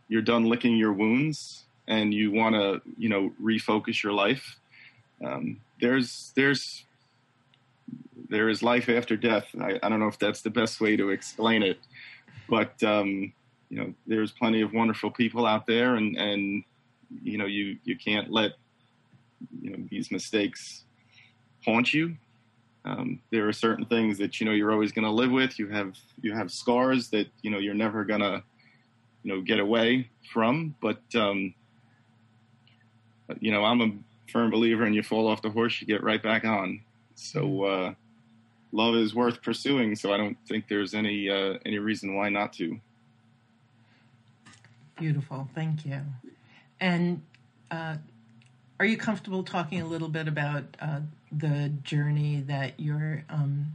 you're 0.07 0.21
done 0.21 0.45
licking 0.45 0.75
your 0.75 0.93
wounds 0.93 1.65
and 1.87 2.13
you 2.13 2.31
want 2.31 2.55
to 2.55 2.81
you 2.97 3.09
know 3.09 3.31
refocus 3.41 4.03
your 4.03 4.13
life 4.13 4.57
um, 5.25 5.59
there's 5.81 6.31
there's 6.35 6.85
there 8.29 8.47
is 8.47 8.61
life 8.61 8.89
after 8.89 9.17
death. 9.17 9.47
I, 9.59 9.79
I, 9.81 9.89
don't 9.89 9.99
know 9.99 10.07
if 10.07 10.19
that's 10.19 10.41
the 10.41 10.51
best 10.51 10.79
way 10.79 10.95
to 10.95 11.09
explain 11.09 11.63
it 11.63 11.79
but 12.47 12.81
um, 12.83 13.33
you 13.69 13.77
know 13.77 13.93
there's 14.07 14.31
plenty 14.31 14.61
of 14.61 14.73
wonderful 14.73 15.11
people 15.11 15.45
out 15.45 15.67
there 15.67 15.95
and 15.95 16.17
and 16.17 16.63
you 17.23 17.37
know 17.37 17.45
you 17.45 17.77
you 17.83 17.97
can't 17.97 18.31
let 18.31 18.51
you 19.61 19.71
know 19.71 19.87
these 19.89 20.11
mistakes 20.11 20.83
haunt 21.65 21.93
you 21.93 22.15
um, 22.89 23.19
there 23.31 23.47
are 23.47 23.53
certain 23.53 23.85
things 23.85 24.17
that 24.17 24.39
you 24.39 24.45
know 24.45 24.51
you're 24.51 24.71
always 24.71 24.91
going 24.91 25.05
to 25.05 25.11
live 25.11 25.31
with 25.31 25.59
you 25.59 25.67
have 25.67 25.95
you 26.21 26.33
have 26.33 26.51
scars 26.51 27.09
that 27.09 27.27
you 27.41 27.51
know 27.51 27.59
you're 27.59 27.73
never 27.73 28.03
going 28.03 28.21
to 28.21 28.41
you 29.23 29.33
know 29.33 29.41
get 29.41 29.59
away 29.59 30.09
from 30.33 30.75
but 30.81 31.01
um, 31.15 31.53
you 33.39 33.51
know, 33.51 33.63
I'm 33.63 33.81
a 33.81 33.91
firm 34.31 34.49
believer 34.49 34.85
in 34.85 34.93
you 34.93 35.03
fall 35.03 35.27
off 35.27 35.41
the 35.41 35.49
horse, 35.49 35.79
you 35.79 35.87
get 35.87 36.03
right 36.03 36.21
back 36.21 36.45
on. 36.45 36.81
So, 37.15 37.41
mm-hmm. 37.41 37.89
uh, 37.89 37.93
love 38.71 38.95
is 38.95 39.13
worth 39.13 39.41
pursuing. 39.41 39.95
So 39.95 40.13
I 40.13 40.17
don't 40.17 40.37
think 40.47 40.67
there's 40.67 40.93
any, 40.93 41.29
uh, 41.29 41.57
any 41.65 41.79
reason 41.79 42.15
why 42.15 42.29
not 42.29 42.53
to. 42.53 42.79
Beautiful. 44.97 45.49
Thank 45.55 45.85
you. 45.85 46.01
And, 46.79 47.21
uh, 47.71 47.97
are 48.79 48.85
you 48.85 48.97
comfortable 48.97 49.43
talking 49.43 49.81
a 49.81 49.85
little 49.85 50.07
bit 50.07 50.27
about 50.27 50.63
uh, 50.79 51.01
the 51.31 51.69
journey 51.83 52.41
that 52.47 52.79
your 52.79 53.25
um, 53.29 53.73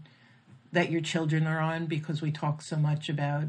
that 0.73 0.91
your 0.91 1.03
children 1.03 1.47
are 1.47 1.61
on? 1.61 1.87
Because 1.87 2.23
we 2.23 2.31
talk 2.31 2.63
so 2.63 2.77
much 2.77 3.09
about 3.09 3.45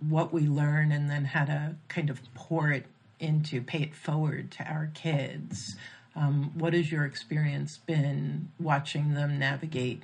what 0.00 0.32
we 0.32 0.42
learn 0.42 0.90
and 0.90 1.10
then 1.10 1.26
how 1.26 1.44
to 1.44 1.74
kind 1.88 2.08
of 2.08 2.20
pour 2.34 2.70
it 2.70 2.86
into 3.20 3.60
pay 3.60 3.82
it 3.82 3.94
forward 3.94 4.50
to 4.52 4.64
our 4.64 4.90
kids. 4.94 5.76
Um, 6.16 6.52
what 6.54 6.72
has 6.72 6.90
your 6.90 7.04
experience 7.04 7.78
been 7.78 8.48
watching 8.58 9.14
them 9.14 9.38
navigate 9.38 10.02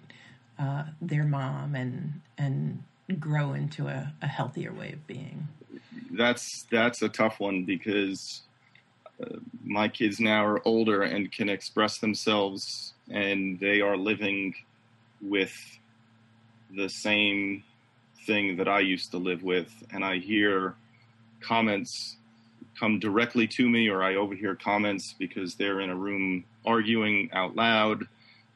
uh, 0.59 0.85
their 1.01 1.25
mom 1.25 1.75
and 1.75 2.21
and 2.37 2.83
grow 3.19 3.55
into 3.55 3.89
a, 3.89 4.13
a, 4.23 4.27
healthier 4.27 4.73
way 4.73 4.93
of 4.93 5.07
being? 5.07 5.49
That's 6.11 6.67
that's 6.71 7.01
a 7.03 7.09
tough 7.09 7.41
one 7.41 7.65
because 7.65 8.43
uh, 9.23 9.37
my 9.65 9.89
kids 9.89 10.19
now 10.21 10.45
are 10.45 10.67
older 10.67 11.03
and 11.03 11.31
can 11.31 11.49
express 11.49 11.99
themselves, 11.99 12.95
and 13.11 13.61
they 13.61 13.81
are 13.81 13.97
living 13.97 14.55
with 15.21 15.55
the 16.75 16.89
same 16.89 17.63
thing 18.27 18.57
that 18.57 18.69
I 18.69 18.81
used 18.81 19.11
to 19.13 19.19
live 19.19 19.43
with, 19.43 19.71
and 19.93 20.05
I 20.05 20.19
hear 20.19 20.75
comments 21.41 22.17
come 22.79 22.99
directly 22.99 23.47
to 23.47 23.69
me 23.69 23.89
or 23.89 24.03
I 24.03 24.17
overhear 24.17 24.57
comments 24.57 25.15
because 25.19 25.55
they're 25.55 25.81
in 25.81 25.91
a 25.91 25.97
room 25.97 26.45
arguing 26.65 27.31
out 27.33 27.55
loud. 27.55 28.09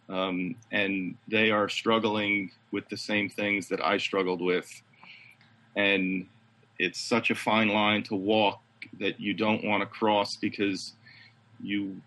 um, 0.09 0.57
and 0.73 1.17
they 1.29 1.51
are 1.51 1.69
struggling 1.69 2.51
with 2.73 2.89
the 2.89 2.97
same 2.97 3.29
things 3.29 3.69
that 3.69 3.85
I 3.85 3.99
struggled 3.99 4.41
with, 4.41 4.83
and 5.77 6.27
it's 6.79 7.01
such 7.01 7.31
a 7.31 7.35
fine 7.35 7.69
line 7.69 8.03
to 8.05 8.15
walk 8.15 8.61
that 9.01 9.21
you 9.21 9.35
don't 9.35 9.65
want 9.65 9.83
to 9.83 9.87
cross 9.87 10.37
because 10.37 10.93
you 11.61 12.01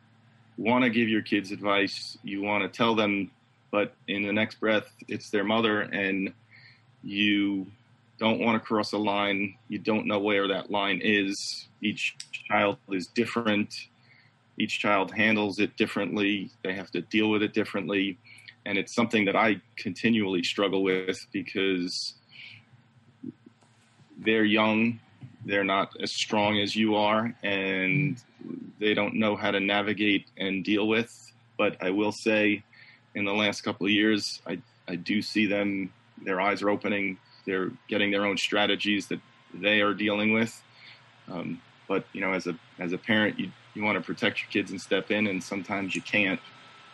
want 0.57 0.83
to 0.83 0.89
give 0.89 1.09
your 1.09 1.21
kids 1.21 1.51
advice, 1.51 2.17
you 2.23 2.41
want 2.41 2.63
to 2.63 2.69
tell 2.69 2.95
them, 2.95 3.31
but 3.71 3.93
in 4.07 4.23
the 4.23 4.33
next 4.33 4.59
breath, 4.59 4.91
it's 5.07 5.29
their 5.29 5.43
mother, 5.43 5.81
and 5.81 6.33
you 7.03 7.65
don't 8.19 8.39
want 8.39 8.61
to 8.61 8.65
cross 8.65 8.91
a 8.91 8.97
line. 8.97 9.55
You 9.67 9.79
don't 9.79 10.05
know 10.05 10.19
where 10.19 10.47
that 10.49 10.69
line 10.69 11.01
is. 11.03 11.67
Each 11.81 12.15
child 12.31 12.77
is 12.91 13.07
different. 13.07 13.73
Each 14.57 14.79
child 14.79 15.11
handles 15.11 15.57
it 15.57 15.75
differently. 15.75 16.51
They 16.63 16.73
have 16.73 16.91
to 16.91 17.01
deal 17.01 17.31
with 17.31 17.41
it 17.41 17.53
differently. 17.53 18.19
And 18.65 18.77
it's 18.77 18.93
something 18.93 19.25
that 19.25 19.35
I 19.35 19.59
continually 19.75 20.43
struggle 20.43 20.83
with 20.83 21.25
because 21.31 22.13
they're 24.19 24.45
young, 24.45 24.99
they're 25.45 25.63
not 25.63 25.95
as 26.01 26.11
strong 26.11 26.59
as 26.59 26.75
you 26.75 26.95
are, 26.95 27.33
and 27.43 28.21
they 28.79 28.93
don't 28.93 29.15
know 29.15 29.35
how 29.35 29.51
to 29.51 29.59
navigate 29.59 30.25
and 30.37 30.63
deal 30.63 30.87
with. 30.87 31.31
But 31.57 31.77
I 31.81 31.89
will 31.89 32.11
say, 32.11 32.63
in 33.15 33.25
the 33.25 33.33
last 33.33 33.61
couple 33.61 33.85
of 33.85 33.91
years, 33.91 34.41
I, 34.47 34.59
I 34.87 34.95
do 34.95 35.21
see 35.21 35.45
them, 35.45 35.91
their 36.23 36.39
eyes 36.39 36.61
are 36.61 36.69
opening, 36.69 37.17
they're 37.45 37.71
getting 37.87 38.11
their 38.11 38.25
own 38.25 38.37
strategies 38.37 39.07
that 39.07 39.19
they 39.53 39.81
are 39.81 39.93
dealing 39.93 40.33
with. 40.33 40.61
Um, 41.29 41.61
but 41.87 42.05
you 42.13 42.21
know, 42.21 42.33
as 42.33 42.47
a 42.47 42.55
as 42.79 42.93
a 42.93 42.97
parent, 42.97 43.39
you 43.39 43.51
you 43.73 43.83
want 43.83 43.97
to 43.97 44.03
protect 44.03 44.41
your 44.41 44.49
kids 44.49 44.71
and 44.71 44.79
step 44.79 45.11
in, 45.11 45.27
and 45.27 45.43
sometimes 45.43 45.95
you 45.95 46.01
can't. 46.01 46.39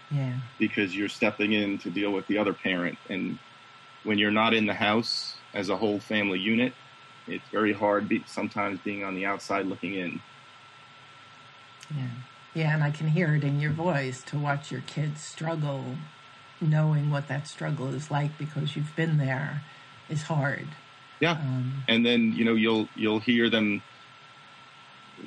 Yeah. 0.09 0.37
Because 0.57 0.95
you're 0.95 1.09
stepping 1.09 1.51
in 1.51 1.79
to 1.79 1.89
deal 1.89 2.11
with 2.11 2.27
the 2.27 2.37
other 2.37 2.53
parent, 2.53 2.97
and 3.09 3.37
when 4.03 4.17
you're 4.17 4.31
not 4.31 4.53
in 4.53 4.65
the 4.65 4.73
house 4.73 5.35
as 5.53 5.69
a 5.69 5.75
whole 5.75 5.99
family 5.99 6.39
unit, 6.39 6.73
it's 7.27 7.47
very 7.51 7.73
hard. 7.73 8.07
Be, 8.07 8.23
sometimes 8.27 8.79
being 8.83 9.03
on 9.03 9.15
the 9.15 9.25
outside 9.25 9.65
looking 9.65 9.95
in. 9.95 10.21
Yeah. 11.95 12.07
Yeah, 12.53 12.73
and 12.73 12.83
I 12.83 12.89
can 12.89 13.07
hear 13.09 13.35
it 13.35 13.43
in 13.43 13.59
your 13.59 13.71
voice 13.71 14.23
to 14.23 14.39
watch 14.39 14.71
your 14.71 14.81
kids 14.81 15.21
struggle, 15.21 15.83
knowing 16.59 17.11
what 17.11 17.27
that 17.27 17.47
struggle 17.47 17.93
is 17.93 18.09
like 18.09 18.35
because 18.37 18.75
you've 18.75 18.95
been 18.95 19.17
there 19.17 19.61
is 20.09 20.23
hard. 20.23 20.67
Yeah. 21.19 21.33
Um, 21.33 21.83
and 21.87 22.05
then, 22.05 22.33
you 22.33 22.45
know, 22.45 22.55
you'll 22.55 22.87
you'll 22.95 23.19
hear 23.19 23.49
them 23.49 23.81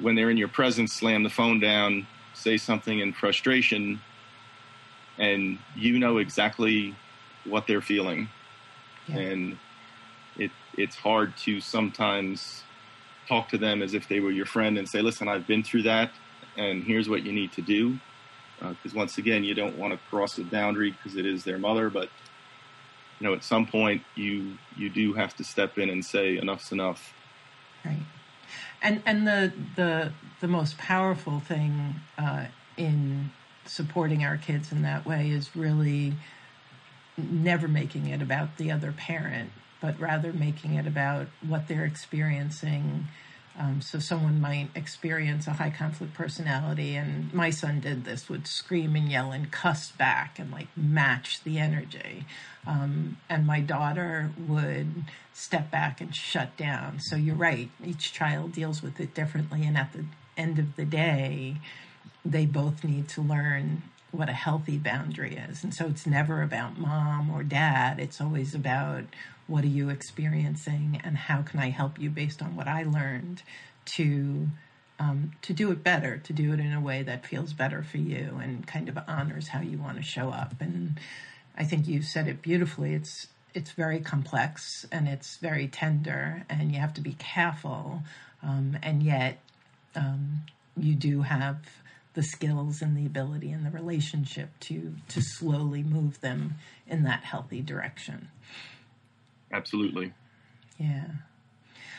when 0.01 0.15
they're 0.15 0.31
in 0.31 0.37
your 0.37 0.49
presence 0.49 0.93
slam 0.93 1.23
the 1.23 1.31
phone 1.31 1.61
down, 1.61 2.07
say 2.35 2.57
something 2.57 2.99
in 2.99 3.13
frustration, 3.13 4.01
and 5.19 5.59
you 5.77 5.99
know 5.99 6.19
exactly 6.19 6.95
what 7.45 7.67
they're 7.67 7.81
feeling. 7.81 8.29
Yeah. 9.07 9.19
And 9.19 9.59
it's 10.83 10.97
hard 10.97 11.37
to 11.39 11.61
sometimes 11.61 12.63
talk 13.29 13.49
to 13.51 13.59
them 13.59 13.83
as 13.83 13.95
if 13.95 14.09
they 14.09 14.21
were 14.21 14.31
your 14.31 14.47
friend 14.47 14.79
and 14.79 14.89
say, 14.89 15.01
"Listen, 15.03 15.29
I've 15.29 15.47
been 15.47 15.63
through 15.63 15.83
that, 15.83 16.11
and 16.57 16.83
here's 16.83 17.09
what 17.09 17.23
you 17.23 17.33
need 17.33 17.53
to 17.53 17.63
do." 17.63 17.99
Because 18.59 18.95
uh, 18.95 18.99
once 18.99 19.19
again, 19.19 19.45
you 19.45 19.55
don't 19.55 19.79
want 19.79 19.93
to 19.93 19.99
cross 20.11 20.37
the 20.37 20.45
boundary 20.45 20.91
because 20.91 21.17
it 21.17 21.25
is 21.25 21.45
their 21.45 21.59
mother, 21.59 21.89
but 21.89 22.11
you 23.19 23.27
know, 23.27 23.35
at 23.35 23.45
some 23.45 23.67
point 23.67 24.03
you 24.15 24.59
you 24.77 24.89
do 24.91 25.13
have 25.15 25.35
to 25.37 25.45
step 25.45 25.79
in 25.79 25.91
and 25.91 26.05
say 26.05 26.37
enough's 26.37 26.73
enough. 26.73 27.15
Right. 27.85 28.03
And 28.83 29.03
and 29.07 29.27
the 29.27 29.53
the 29.77 30.13
the 30.41 30.49
most 30.49 30.79
powerful 30.79 31.41
thing 31.41 31.97
uh, 32.19 32.47
in 32.77 33.31
supporting 33.67 34.25
our 34.25 34.37
kids 34.37 34.73
in 34.73 34.83
that 34.83 35.07
way 35.07 35.31
is 35.31 35.55
really 35.55 36.15
never 37.17 37.69
making 37.69 38.07
it 38.07 38.23
about 38.23 38.57
the 38.57 38.71
other 38.71 38.93
parent, 38.93 39.51
but 39.81 39.99
rather 39.99 40.33
making 40.33 40.75
it 40.75 40.87
about 40.87 41.27
what 41.47 41.69
they're 41.69 41.85
experiencing 41.85 43.09
um, 43.59 43.83
so 43.83 43.99
someone 43.99 44.41
might 44.41 44.69
experience 44.75 45.47
a 45.47 45.53
high 45.53 45.71
conflict 45.71 46.15
personality, 46.15 46.95
and 46.95 47.33
my 47.35 47.51
son 47.51 47.81
did 47.81 48.05
this, 48.05 48.29
would 48.29 48.47
scream 48.47 48.95
and 48.95 49.11
yell 49.11 49.33
and 49.33 49.51
cuss 49.51 49.91
back 49.93 50.39
and 50.39 50.51
like 50.51 50.69
match 50.77 51.43
the 51.43 51.59
energy. 51.59 52.25
Um, 52.67 53.19
and 53.29 53.47
my 53.47 53.61
daughter 53.61 54.31
would 54.49 55.05
step 55.35 55.71
back 55.71 56.01
and 56.01 56.15
shut 56.15 56.57
down. 56.57 57.01
So 57.01 57.17
you're 57.17 57.35
right, 57.35 57.71
each 57.85 58.13
child 58.13 58.53
deals 58.53 58.83
with 58.83 59.01
it 59.01 59.15
differently, 59.15 59.67
and 59.67 59.77
at 59.77 59.93
the 59.93 60.05
end 60.37 60.59
of 60.59 60.77
the 60.77 60.85
day, 60.85 61.57
they 62.25 62.47
both 62.47 62.85
need 62.85 63.09
to 63.11 63.21
learn 63.21 63.83
what 64.13 64.29
a 64.29 64.33
healthy 64.33 64.77
boundary 64.77 65.37
is. 65.37 65.63
And 65.63 65.73
so 65.75 65.87
it's 65.87 66.07
never 66.07 66.43
about 66.43 66.79
mom 66.79 67.31
or 67.31 67.43
dad, 67.43 68.01
it's 68.01 68.21
always 68.21 68.55
about 68.55 69.05
what 69.51 69.65
are 69.65 69.69
you 69.69 69.89
experiencing 69.91 71.01
and 71.03 71.17
how 71.17 71.43
can 71.43 71.59
I 71.59 71.71
help 71.71 71.99
you 71.99 72.09
based 72.09 72.41
on 72.41 72.55
what 72.55 72.69
I 72.69 72.85
learned 72.85 73.43
to 73.97 74.47
um, 75.01 75.33
to 75.43 75.55
do 75.55 75.73
it 75.73 75.83
better, 75.83 76.19
to 76.19 76.33
do 76.33 76.53
it 76.53 76.61
in 76.61 76.75
a 76.75 76.81
way 76.81 77.03
that 77.03 77.27
feels 77.27 77.55
better 77.55 77.83
for 77.83 77.97
you 77.97 78.39
and 78.43 78.67
kind 78.67 78.89
of 78.89 78.99
honors 79.09 79.49
how 79.49 79.61
you 79.61 79.79
want 79.79 79.97
to 79.97 80.03
show 80.03 80.29
up. 80.29 80.55
And 80.61 81.01
I 81.57 81.65
think 81.65 81.89
you 81.89 82.03
said 82.03 82.29
it 82.29 82.43
beautifully. 82.43 82.95
It's 82.95 83.27
it's 83.53 83.73
very 83.73 83.99
complex 83.99 84.87
and 84.93 85.09
it's 85.09 85.39
very 85.39 85.67
tender, 85.67 86.45
and 86.49 86.71
you 86.71 86.79
have 86.79 86.95
to 86.95 87.01
be 87.01 87.15
careful. 87.15 88.03
Um, 88.43 88.79
and 88.83 89.03
yet, 89.03 89.41
um, 89.97 90.43
you 90.77 90.95
do 90.95 91.23
have 91.23 91.59
the 92.15 92.23
skills 92.23 92.83
and 92.83 92.97
the 92.97 93.07
ability 93.07 93.51
and 93.51 93.65
the 93.65 93.71
relationship 93.71 94.51
to 94.61 94.95
to 95.09 95.21
slowly 95.21 95.83
move 95.83 96.21
them 96.21 96.55
in 96.87 97.05
that 97.05 97.25
healthy 97.25 97.63
direction. 97.63 98.29
Absolutely. 99.53 100.13
Yeah. 100.79 101.07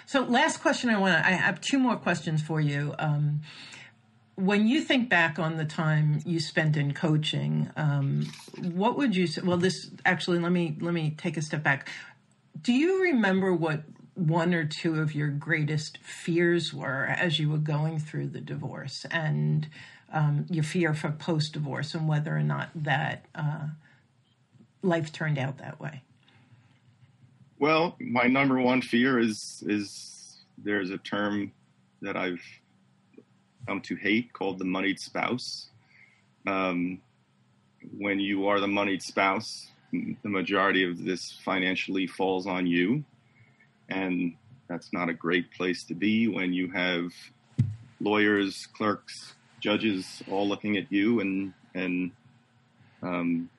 So, 0.05 0.23
last 0.23 0.61
question 0.61 0.89
I 0.89 0.97
want 0.97 1.13
to, 1.13 1.25
I 1.25 1.31
have 1.31 1.61
two 1.61 1.79
more 1.79 1.95
questions 1.95 2.41
for 2.41 2.59
you. 2.59 2.93
Um, 2.99 3.41
when 4.35 4.67
you 4.67 4.81
think 4.81 5.09
back 5.09 5.37
on 5.37 5.57
the 5.57 5.65
time 5.65 6.21
you 6.25 6.39
spent 6.39 6.75
in 6.75 6.93
coaching, 6.93 7.69
um, 7.75 8.31
what 8.57 8.97
would 8.97 9.15
you 9.15 9.27
say? 9.27 9.41
Well, 9.41 9.57
this 9.57 9.89
actually, 10.05 10.39
let 10.39 10.51
me 10.51 10.75
let 10.79 10.93
me 10.93 11.13
take 11.17 11.37
a 11.37 11.41
step 11.41 11.63
back. 11.63 11.87
Do 12.61 12.73
you 12.73 13.03
remember 13.03 13.53
what 13.53 13.83
one 14.15 14.53
or 14.53 14.65
two 14.65 14.99
of 14.99 15.15
your 15.15 15.29
greatest 15.29 15.97
fears 15.99 16.73
were 16.73 17.05
as 17.05 17.39
you 17.39 17.49
were 17.49 17.57
going 17.57 17.99
through 17.99 18.27
the 18.27 18.41
divorce 18.41 19.05
and 19.09 19.67
um, 20.11 20.45
your 20.49 20.63
fear 20.63 20.93
for 20.93 21.11
post 21.11 21.53
divorce 21.53 21.93
and 21.93 22.07
whether 22.07 22.35
or 22.35 22.43
not 22.43 22.69
that 22.75 23.25
uh, 23.33 23.67
life 24.81 25.11
turned 25.11 25.37
out 25.37 25.57
that 25.59 25.79
way? 25.79 26.01
Well, 27.62 27.95
my 28.00 28.24
number 28.24 28.60
one 28.60 28.82
fear 28.82 29.19
is 29.19 29.63
is 29.67 30.39
there's 30.58 30.89
a 30.89 30.97
term 30.97 31.52
that 32.02 32.17
I've 32.17 32.41
come 33.67 33.82
to 33.82 33.95
hate 33.95 34.34
called 34.34 34.58
the 34.58 34.65
moneyed 34.65 35.00
spouse. 35.00 35.69
Um, 36.47 37.00
when 37.95 38.19
you 38.19 38.47
are 38.47 38.60
the 38.60 38.67
moneyed 38.67 39.04
spouse, 39.04 39.67
the 39.91 40.17
majority 40.24 40.84
of 40.84 41.06
this 41.06 41.38
financially 41.45 42.08
falls 42.08 42.47
on 42.47 42.65
you, 42.65 43.04
and 43.89 44.34
that's 44.67 44.91
not 44.91 45.10
a 45.10 45.13
great 45.13 45.52
place 45.52 45.84
to 45.84 45.93
be 45.93 46.28
when 46.28 46.54
you 46.54 46.71
have 46.71 47.12
lawyers, 48.00 48.67
clerks, 48.76 49.36
judges 49.60 50.24
all 50.32 50.47
looking 50.47 50.78
at 50.78 50.91
you, 50.91 51.19
and 51.19 51.54
and 51.76 52.10
um, 53.04 53.52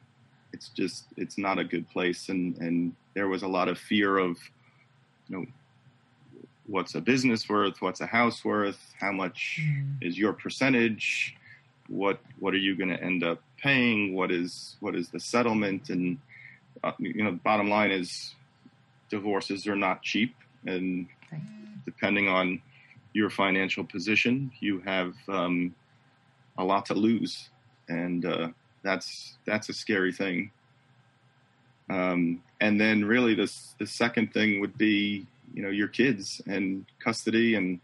it's 0.52 0.70
just 0.70 1.04
it's 1.16 1.38
not 1.38 1.60
a 1.60 1.64
good 1.64 1.88
place, 1.88 2.30
and 2.30 2.58
and 2.58 2.96
there 3.14 3.28
was 3.28 3.42
a 3.42 3.48
lot 3.48 3.68
of 3.68 3.78
fear 3.78 4.18
of, 4.18 4.38
you 5.28 5.38
know, 5.38 5.46
what's 6.66 6.94
a 6.94 7.00
business 7.00 7.48
worth, 7.48 7.80
what's 7.80 8.00
a 8.00 8.06
house 8.06 8.44
worth, 8.44 8.94
how 9.00 9.12
much 9.12 9.60
mm. 9.62 9.96
is 10.00 10.18
your 10.18 10.32
percentage, 10.32 11.36
what 11.88 12.20
what 12.38 12.54
are 12.54 12.58
you 12.58 12.76
going 12.76 12.88
to 12.88 13.02
end 13.02 13.24
up 13.24 13.42
paying, 13.58 14.14
what 14.14 14.30
is 14.30 14.76
what 14.80 14.94
is 14.94 15.08
the 15.08 15.20
settlement, 15.20 15.90
and 15.90 16.18
uh, 16.82 16.92
you 16.98 17.22
know, 17.22 17.32
bottom 17.44 17.68
line 17.68 17.90
is 17.90 18.34
divorces 19.10 19.66
are 19.66 19.76
not 19.76 20.02
cheap, 20.02 20.34
and 20.66 21.06
depending 21.84 22.28
on 22.28 22.60
your 23.12 23.28
financial 23.28 23.84
position, 23.84 24.50
you 24.60 24.80
have 24.80 25.14
um, 25.28 25.74
a 26.56 26.64
lot 26.64 26.86
to 26.86 26.94
lose, 26.94 27.50
and 27.88 28.24
uh, 28.24 28.48
that's 28.82 29.36
that's 29.44 29.68
a 29.68 29.74
scary 29.74 30.12
thing. 30.12 30.50
Um, 31.92 32.42
and 32.60 32.80
then 32.80 33.04
really 33.04 33.34
the 33.34 33.52
the 33.78 33.86
second 33.86 34.32
thing 34.32 34.60
would 34.60 34.78
be 34.78 35.26
you 35.52 35.62
know 35.62 35.68
your 35.68 35.88
kids 35.88 36.40
and 36.46 36.86
custody 37.04 37.54
and 37.54 37.80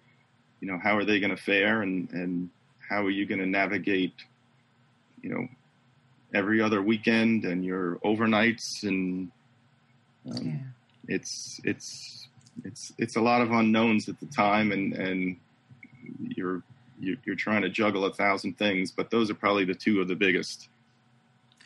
you 0.60 0.68
know 0.68 0.78
how 0.78 0.96
are 0.96 1.04
they 1.04 1.20
going 1.20 1.36
to 1.36 1.42
fare 1.42 1.82
and 1.82 2.10
and 2.12 2.48
how 2.88 3.04
are 3.04 3.10
you 3.10 3.26
going 3.26 3.40
to 3.40 3.46
navigate 3.46 4.14
you 5.20 5.28
know 5.28 5.46
every 6.32 6.62
other 6.62 6.80
weekend 6.80 7.44
and 7.44 7.64
your 7.64 7.96
overnights 7.96 8.82
and 8.84 9.30
um, 10.30 10.46
yeah. 10.46 11.14
it's 11.14 11.60
it's 11.64 12.28
it's 12.64 12.92
it's 12.96 13.16
a 13.16 13.20
lot 13.20 13.42
of 13.42 13.50
unknowns 13.50 14.08
at 14.08 14.18
the 14.20 14.26
time 14.26 14.72
and 14.72 14.94
and 14.94 15.36
you're 16.20 16.62
you're 17.00 17.36
trying 17.36 17.62
to 17.62 17.68
juggle 17.68 18.06
a 18.06 18.12
thousand 18.12 18.56
things 18.56 18.90
but 18.90 19.10
those 19.10 19.30
are 19.30 19.34
probably 19.34 19.64
the 19.64 19.74
two 19.74 20.00
of 20.00 20.08
the 20.08 20.16
biggest 20.16 20.68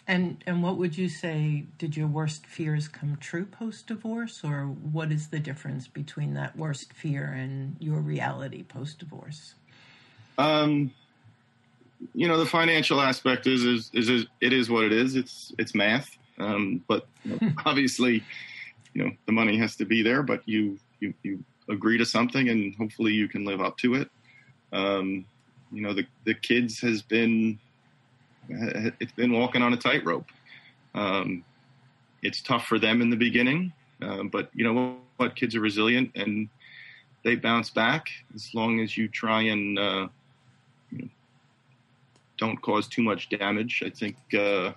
And 0.07 0.43
and 0.47 0.63
what 0.63 0.79
would 0.79 0.99
you 0.99 1.09
say? 1.09 1.67
Did 1.79 1.97
your 1.97 2.09
worst 2.09 2.45
fears 2.47 2.89
come 2.89 3.17
true 3.21 3.45
post 3.45 3.87
divorce, 3.87 4.43
or 4.43 4.65
what 4.65 5.13
is 5.13 5.29
the 5.29 5.39
difference 5.39 5.87
between 5.87 6.35
that 6.35 6.57
worst 6.57 6.93
fear 6.93 7.27
and 7.27 7.77
your 7.79 8.01
reality 8.01 8.65
post 8.65 8.99
divorce? 8.99 9.55
Um, 10.39 10.93
you 12.15 12.27
know, 12.27 12.37
the 12.37 12.47
financial 12.47 13.01
aspect 13.01 13.47
is, 13.47 13.65
is 13.65 13.91
is, 13.95 14.09
is 14.09 14.27
it 14.41 14.53
is 14.53 14.69
what 14.69 14.85
it 14.85 14.93
is. 14.93 15.15
It's 15.15 15.55
it's 15.57 15.75
math, 15.75 16.19
um, 16.39 16.83
but 16.89 17.07
you 17.25 17.39
know, 17.41 17.53
obviously, 17.65 18.25
you 18.95 19.05
know, 19.05 19.11
the 19.27 19.33
money 19.33 19.57
has 19.59 19.77
to 19.77 19.85
be 19.85 20.03
there. 20.03 20.25
But 20.25 20.43
you 20.47 20.79
you 20.99 21.15
you 21.23 21.45
agree 21.69 21.97
to 21.99 22.05
something, 22.05 22.49
and 22.49 22.75
hopefully, 22.75 23.13
you 23.13 23.29
can 23.29 23.45
live 23.45 23.61
up 23.61 23.79
to 23.79 23.95
it. 23.95 24.11
Um, 24.73 25.25
you 25.71 25.83
know, 25.83 25.95
the 25.95 26.07
the 26.25 26.35
kids 26.35 26.81
has 26.81 27.03
been 27.03 27.61
it's 29.01 29.13
been 29.13 29.33
walking 29.33 29.63
on 29.63 29.73
a 29.73 29.77
tightrope. 29.77 30.27
Um, 30.95 31.45
it's 32.23 32.41
tough 32.41 32.67
for 32.67 32.79
them 32.79 33.03
in 33.03 33.11
the 33.11 33.17
beginning, 33.17 33.73
uh, 34.01 34.25
but 34.25 34.51
you 34.55 34.65
know 34.65 34.97
what? 35.17 35.37
Kids 35.37 35.57
are 35.57 35.61
resilient 35.61 36.11
and 36.15 36.49
they 37.25 37.37
bounce 37.37 37.71
back 37.71 38.07
as 38.35 38.55
long 38.55 38.81
as 38.81 38.97
you 38.97 39.09
try 39.09 39.43
and 39.43 39.79
uh, 39.79 40.09
you 40.91 40.99
know, 40.99 41.09
don't 42.39 42.61
cause 42.61 42.89
too 42.89 43.03
much 43.03 43.29
damage. 43.29 43.83
I 43.85 43.91
think 43.91 44.17
uh, 44.35 44.73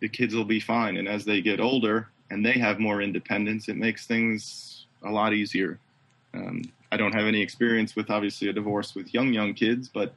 the 0.00 0.08
kids 0.08 0.34
will 0.34 0.44
be 0.44 0.60
fine. 0.60 0.96
And 0.96 1.08
as 1.08 1.24
they 1.24 1.40
get 1.40 1.60
older 1.60 2.08
and 2.30 2.44
they 2.44 2.52
have 2.52 2.78
more 2.78 3.00
independence, 3.00 3.68
it 3.68 3.76
makes 3.76 4.06
things 4.06 4.86
a 5.04 5.10
lot 5.10 5.32
easier. 5.32 5.78
Um, 6.34 6.62
I 6.90 6.96
don't 6.96 7.14
have 7.14 7.26
any 7.26 7.40
experience 7.40 7.96
with 7.96 8.10
obviously 8.10 8.48
a 8.48 8.52
divorce 8.52 8.94
with 8.94 9.12
young 9.14 9.32
young 9.32 9.54
kids, 9.54 9.88
but 9.88 10.14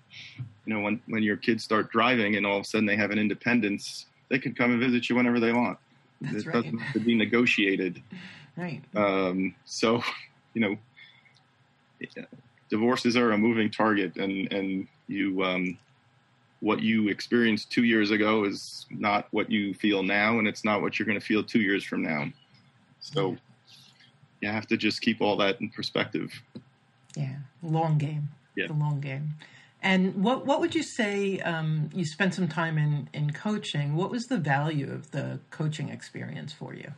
you 0.68 0.74
know 0.74 0.82
when 0.82 1.02
when 1.08 1.24
your 1.24 1.38
kids 1.38 1.64
start 1.64 1.92
driving 1.92 2.36
and 2.36 2.46
all 2.46 2.58
of 2.58 2.62
a 2.62 2.66
sudden 2.66 2.86
they 2.86 2.98
have 2.98 3.12
an 3.12 3.18
independence, 3.18 4.06
they 4.30 4.38
can 4.38 4.54
come 4.54 4.72
and 4.72 4.80
visit 4.80 5.10
you 5.10 5.16
whenever 5.16 5.40
they 5.40 5.54
want. 5.54 5.80
That's 6.20 6.44
it 6.44 6.48
right. 6.48 6.54
doesn't 6.56 6.78
have 6.78 6.94
to 6.94 7.00
be 7.00 7.16
negotiated. 7.16 8.04
Right. 8.58 8.82
Um, 8.96 9.54
so, 9.66 10.02
you 10.56 10.62
know, 10.62 10.78
divorces 12.72 13.16
are 13.16 13.34
a 13.34 13.38
moving 13.38 13.70
target, 13.70 14.16
and 14.16 14.52
and 14.52 14.88
you 15.08 15.44
um, 15.44 15.78
what 16.62 16.82
you 16.82 17.10
experienced 17.10 17.72
two 17.72 17.84
years 17.84 18.10
ago 18.10 18.46
is 18.46 18.88
not 18.90 19.28
what 19.30 19.52
you 19.52 19.76
feel 19.76 20.02
now, 20.02 20.40
and 20.40 20.48
it's 20.48 20.66
not 20.66 20.82
what 20.82 20.98
you're 20.98 21.06
going 21.06 21.20
to 21.20 21.24
feel 21.24 21.44
two 21.44 21.62
years 21.62 21.84
from 21.84 22.02
now. 22.02 22.26
So, 23.00 23.38
you 24.42 24.50
have 24.50 24.66
to 24.70 24.76
just 24.76 25.02
keep 25.02 25.22
all 25.22 25.38
that 25.38 25.62
in 25.62 25.70
perspective. 25.70 26.32
Yeah, 27.16 27.36
long 27.62 28.00
game. 28.00 28.28
Yeah. 28.56 28.66
The 28.66 28.74
long 28.74 29.00
game. 29.00 29.36
And 29.88 30.22
what 30.22 30.46
what 30.46 30.60
would 30.60 30.76
you 30.76 30.84
say? 30.84 31.40
Um, 31.40 31.90
you 31.94 32.04
spent 32.04 32.34
some 32.34 32.50
time 32.50 32.78
in 32.78 33.10
in 33.14 33.32
coaching. 33.32 33.96
What 33.96 34.12
was 34.12 34.28
the 34.28 34.38
value 34.38 34.92
of 34.92 35.12
the 35.12 35.40
coaching 35.50 35.88
experience 35.88 36.52
for 36.52 36.74
you? 36.74 36.92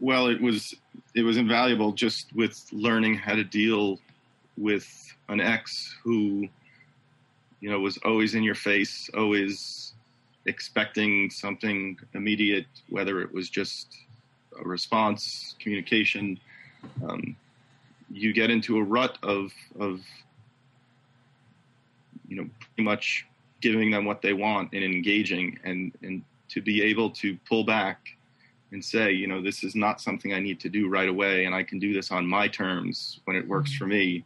Well, 0.00 0.26
it 0.26 0.42
was 0.42 0.74
it 1.14 1.22
was 1.22 1.36
invaluable 1.36 1.92
just 1.92 2.34
with 2.34 2.60
learning 2.72 3.14
how 3.14 3.36
to 3.36 3.44
deal 3.44 4.00
with 4.56 4.88
an 5.28 5.40
ex 5.40 5.94
who, 6.02 6.48
you 7.60 7.70
know, 7.70 7.78
was 7.78 7.98
always 7.98 8.34
in 8.34 8.42
your 8.42 8.56
face, 8.56 9.08
always 9.16 9.94
expecting 10.46 11.30
something 11.30 12.00
immediate, 12.14 12.66
whether 12.88 13.20
it 13.20 13.32
was 13.32 13.48
just 13.48 13.96
a 14.60 14.66
response, 14.66 15.54
communication. 15.60 16.40
Um, 17.08 17.36
you 18.10 18.32
get 18.32 18.50
into 18.50 18.78
a 18.78 18.82
rut 18.82 19.18
of 19.22 19.52
of 19.78 20.00
you 22.28 22.36
know 22.36 22.48
pretty 22.58 22.82
much 22.82 23.26
giving 23.60 23.90
them 23.90 24.04
what 24.04 24.22
they 24.22 24.32
want 24.32 24.72
and 24.72 24.84
engaging 24.84 25.58
and 25.64 25.92
and 26.02 26.22
to 26.48 26.60
be 26.60 26.82
able 26.82 27.10
to 27.10 27.36
pull 27.48 27.64
back 27.64 28.06
and 28.72 28.84
say 28.84 29.12
you 29.12 29.26
know 29.26 29.42
this 29.42 29.64
is 29.64 29.74
not 29.74 30.00
something 30.00 30.32
i 30.32 30.40
need 30.40 30.60
to 30.60 30.68
do 30.68 30.88
right 30.88 31.08
away 31.08 31.44
and 31.44 31.54
i 31.54 31.62
can 31.62 31.78
do 31.78 31.92
this 31.92 32.10
on 32.10 32.26
my 32.26 32.46
terms 32.48 33.20
when 33.24 33.36
it 33.36 33.46
works 33.46 33.72
for 33.74 33.86
me. 33.86 34.24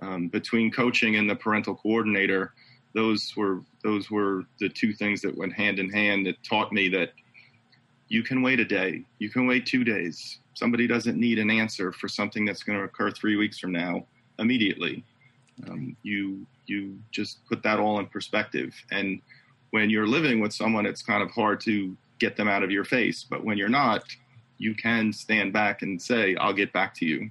Um, 0.00 0.28
between 0.28 0.70
coaching 0.70 1.16
and 1.16 1.28
the 1.28 1.34
parental 1.34 1.74
coordinator 1.74 2.52
those 2.94 3.34
were 3.36 3.62
those 3.82 4.12
were 4.12 4.44
the 4.60 4.68
two 4.68 4.92
things 4.92 5.20
that 5.22 5.36
went 5.36 5.52
hand 5.52 5.80
in 5.80 5.90
hand 5.90 6.24
that 6.26 6.36
taught 6.44 6.72
me 6.72 6.88
that 6.90 7.10
you 8.06 8.22
can 8.22 8.40
wait 8.40 8.60
a 8.60 8.64
day 8.64 9.02
you 9.18 9.28
can 9.28 9.48
wait 9.48 9.66
two 9.66 9.82
days. 9.82 10.38
Somebody 10.54 10.86
doesn't 10.86 11.18
need 11.18 11.40
an 11.40 11.50
answer 11.50 11.92
for 11.92 12.08
something 12.08 12.44
that's 12.44 12.62
going 12.62 12.78
to 12.78 12.84
occur 12.84 13.10
three 13.10 13.34
weeks 13.34 13.58
from 13.58 13.72
now 13.72 14.06
immediately 14.38 15.04
um, 15.68 15.96
you 16.02 16.46
you 16.66 16.98
just 17.10 17.44
put 17.46 17.62
that 17.62 17.78
all 17.78 17.98
in 17.98 18.06
perspective 18.06 18.74
and 18.90 19.20
when 19.70 19.90
you're 19.90 20.06
living 20.06 20.40
with 20.40 20.52
someone 20.52 20.86
it's 20.86 21.02
kind 21.02 21.22
of 21.22 21.30
hard 21.30 21.60
to 21.60 21.96
get 22.18 22.36
them 22.36 22.48
out 22.48 22.62
of 22.62 22.70
your 22.70 22.84
face 22.84 23.24
but 23.28 23.44
when 23.44 23.56
you're 23.56 23.68
not 23.68 24.02
you 24.58 24.74
can 24.74 25.12
stand 25.12 25.52
back 25.52 25.82
and 25.82 26.00
say 26.00 26.36
i'll 26.36 26.52
get 26.52 26.72
back 26.72 26.94
to 26.94 27.06
you 27.06 27.30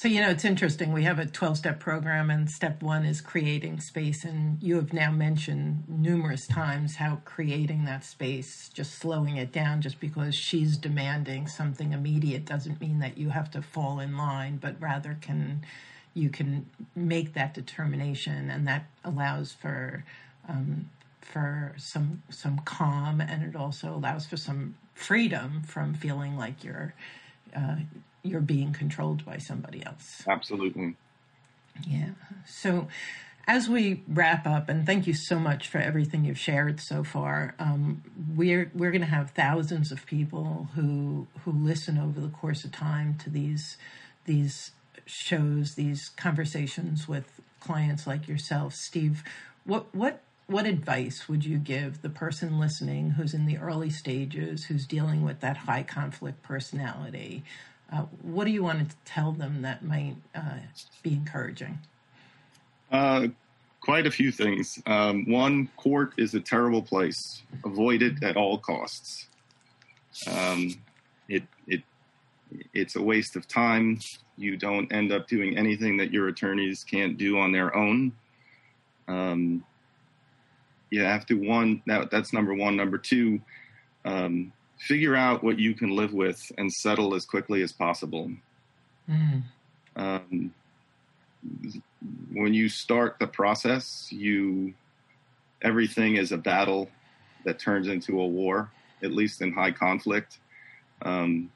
So, 0.00 0.08
you 0.08 0.22
know, 0.22 0.30
it's 0.30 0.46
interesting. 0.46 0.94
We 0.94 1.02
have 1.02 1.18
a 1.18 1.26
12 1.26 1.58
step 1.58 1.78
program, 1.78 2.30
and 2.30 2.50
step 2.50 2.82
one 2.82 3.04
is 3.04 3.20
creating 3.20 3.80
space. 3.80 4.24
And 4.24 4.56
you 4.62 4.76
have 4.76 4.94
now 4.94 5.10
mentioned 5.10 5.84
numerous 5.88 6.46
times 6.46 6.96
how 6.96 7.20
creating 7.26 7.84
that 7.84 8.02
space, 8.02 8.70
just 8.72 8.94
slowing 8.94 9.36
it 9.36 9.52
down, 9.52 9.82
just 9.82 10.00
because 10.00 10.34
she's 10.34 10.78
demanding 10.78 11.46
something 11.46 11.92
immediate, 11.92 12.46
doesn't 12.46 12.80
mean 12.80 13.00
that 13.00 13.18
you 13.18 13.28
have 13.28 13.50
to 13.50 13.60
fall 13.60 14.00
in 14.00 14.16
line, 14.16 14.56
but 14.56 14.80
rather 14.80 15.18
can 15.20 15.66
you 16.20 16.28
can 16.28 16.68
make 16.94 17.32
that 17.32 17.54
determination, 17.54 18.50
and 18.50 18.66
that 18.68 18.84
allows 19.04 19.52
for 19.52 20.04
um, 20.48 20.90
for 21.20 21.74
some 21.78 22.22
some 22.28 22.58
calm, 22.60 23.20
and 23.20 23.42
it 23.42 23.56
also 23.56 23.94
allows 23.94 24.26
for 24.26 24.36
some 24.36 24.76
freedom 24.94 25.62
from 25.62 25.94
feeling 25.94 26.36
like 26.36 26.62
you're 26.62 26.94
uh, 27.56 27.76
you're 28.22 28.40
being 28.40 28.72
controlled 28.72 29.24
by 29.24 29.38
somebody 29.38 29.84
else. 29.84 30.22
absolutely 30.28 30.94
Yeah. 31.86 32.10
So, 32.46 32.88
as 33.46 33.68
we 33.68 34.02
wrap 34.06 34.46
up, 34.46 34.68
and 34.68 34.84
thank 34.84 35.06
you 35.06 35.14
so 35.14 35.38
much 35.38 35.68
for 35.68 35.78
everything 35.78 36.26
you've 36.26 36.38
shared 36.38 36.80
so 36.80 37.02
far. 37.02 37.54
Um, 37.58 38.02
we're 38.36 38.70
we're 38.74 38.90
going 38.90 39.00
to 39.00 39.06
have 39.06 39.30
thousands 39.30 39.90
of 39.90 40.04
people 40.04 40.68
who 40.74 41.28
who 41.44 41.52
listen 41.52 41.96
over 41.96 42.20
the 42.20 42.28
course 42.28 42.64
of 42.64 42.72
time 42.72 43.16
to 43.24 43.30
these 43.30 43.78
these 44.26 44.72
shows, 45.06 45.74
these 45.74 46.10
conversations 46.10 47.08
with 47.08 47.40
clients 47.60 48.06
like 48.06 48.28
yourself, 48.28 48.74
Steve. 48.74 49.22
What 49.64 49.94
what 49.94 50.22
what 50.46 50.66
advice 50.66 51.28
would 51.28 51.44
you 51.44 51.58
give 51.58 52.02
the 52.02 52.08
person 52.08 52.58
listening 52.58 53.10
who's 53.10 53.34
in 53.34 53.46
the 53.46 53.58
early 53.58 53.90
stages, 53.90 54.64
who's 54.64 54.86
dealing 54.86 55.24
with 55.24 55.40
that 55.40 55.58
high 55.58 55.84
conflict 55.84 56.42
personality? 56.42 57.44
Uh, 57.92 58.02
what 58.22 58.44
do 58.44 58.50
you 58.50 58.62
want 58.62 58.88
to 58.88 58.96
tell 59.04 59.32
them 59.32 59.62
that 59.62 59.84
might 59.84 60.16
uh, 60.34 60.58
be 61.02 61.12
encouraging? 61.12 61.78
Uh, 62.90 63.28
quite 63.80 64.06
a 64.06 64.10
few 64.10 64.32
things. 64.32 64.80
Um, 64.86 65.28
one, 65.30 65.68
court 65.76 66.14
is 66.16 66.34
a 66.34 66.40
terrible 66.40 66.82
place. 66.82 67.42
Avoid 67.64 68.02
it 68.02 68.22
at 68.22 68.36
all 68.36 68.58
costs. 68.58 69.26
Um, 70.28 70.74
it 71.28 71.44
it 71.66 71.82
it's 72.74 72.96
a 72.96 73.02
waste 73.02 73.36
of 73.36 73.46
time. 73.46 74.00
You 74.36 74.56
don't 74.56 74.92
end 74.92 75.12
up 75.12 75.28
doing 75.28 75.56
anything 75.56 75.96
that 75.98 76.12
your 76.12 76.28
attorneys 76.28 76.84
can't 76.84 77.16
do 77.16 77.38
on 77.38 77.52
their 77.52 77.74
own. 77.76 78.12
Um, 79.08 79.64
you 80.90 81.02
have 81.02 81.26
to 81.26 81.34
one 81.34 81.82
that, 81.86 82.10
that's 82.10 82.32
number 82.32 82.54
one. 82.54 82.76
Number 82.76 82.98
two, 82.98 83.40
um, 84.04 84.52
figure 84.78 85.14
out 85.14 85.44
what 85.44 85.58
you 85.58 85.74
can 85.74 85.90
live 85.90 86.12
with 86.12 86.50
and 86.58 86.72
settle 86.72 87.14
as 87.14 87.24
quickly 87.24 87.62
as 87.62 87.72
possible. 87.72 88.30
Mm. 89.08 89.42
Um, 89.96 90.54
when 92.32 92.54
you 92.54 92.68
start 92.68 93.16
the 93.18 93.26
process, 93.26 94.08
you 94.10 94.74
everything 95.62 96.16
is 96.16 96.32
a 96.32 96.38
battle 96.38 96.88
that 97.44 97.58
turns 97.58 97.88
into 97.88 98.20
a 98.20 98.26
war, 98.26 98.70
at 99.02 99.12
least 99.12 99.42
in 99.42 99.52
high 99.52 99.72
conflict. 99.72 100.38
Um, 101.02 101.50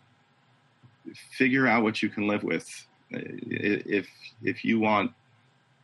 figure 1.33 1.67
out 1.67 1.83
what 1.83 2.03
you 2.03 2.09
can 2.09 2.27
live 2.27 2.43
with. 2.43 2.69
If 3.11 4.09
if 4.43 4.65
you 4.65 4.81
want, 4.81 5.13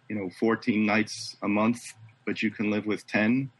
you 0.09 0.17
know, 0.17 0.31
14 0.39 0.85
nights 0.85 1.37
a 1.43 1.49
month, 1.49 1.95
but 2.27 2.43
you 2.43 2.51
can 2.51 2.71
live 2.71 2.87
with 2.87 3.07
10, 3.07 3.51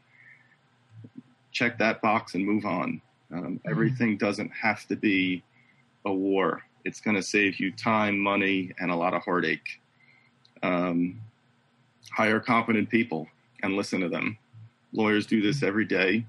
check 1.51 1.77
that 1.77 2.01
box 2.01 2.35
and 2.35 2.45
move 2.45 2.65
on. 2.65 3.01
Um, 3.33 3.59
everything 3.65 4.17
doesn't 4.17 4.51
have 4.51 4.85
to 4.87 4.95
be 4.95 5.43
a 6.05 6.13
war. 6.13 6.63
It's 6.83 6.99
going 6.99 7.15
to 7.15 7.23
save 7.23 7.59
you 7.59 7.71
time, 7.71 8.19
money, 8.19 8.73
and 8.79 8.91
a 8.91 8.95
lot 8.95 9.13
of 9.13 9.23
heartache. 9.23 9.79
Um, 10.63 11.21
hire 12.11 12.39
competent 12.39 12.89
people 12.89 13.27
and 13.63 13.75
listen 13.75 14.01
to 14.01 14.09
them. 14.09 14.37
Lawyers 14.93 15.25
do 15.25 15.41
this 15.41 15.63
every 15.63 15.85
day. 15.85 16.25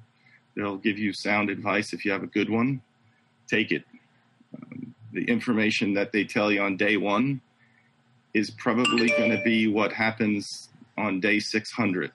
They'll 0.55 0.77
give 0.77 0.99
you 0.99 1.13
sound 1.13 1.51
advice 1.51 1.93
if 1.93 2.05
you 2.05 2.13
have 2.13 2.23
a 2.23 2.29
good 2.29 2.51
one. 2.51 2.83
Take 3.49 3.73
it. 3.73 3.85
Um, 4.55 4.92
the 5.13 5.25
information 5.25 5.95
that 5.95 6.13
they 6.13 6.25
tell 6.25 6.51
you 6.51 6.63
on 6.63 6.77
day 6.77 6.97
one 6.97 7.41
is 8.35 8.51
probably 8.51 9.09
going 9.09 9.31
to 9.31 9.43
be 9.45 9.69
what 9.69 9.93
happens 9.93 10.71
on 10.97 11.21
day 11.21 11.39
600. 11.39 12.11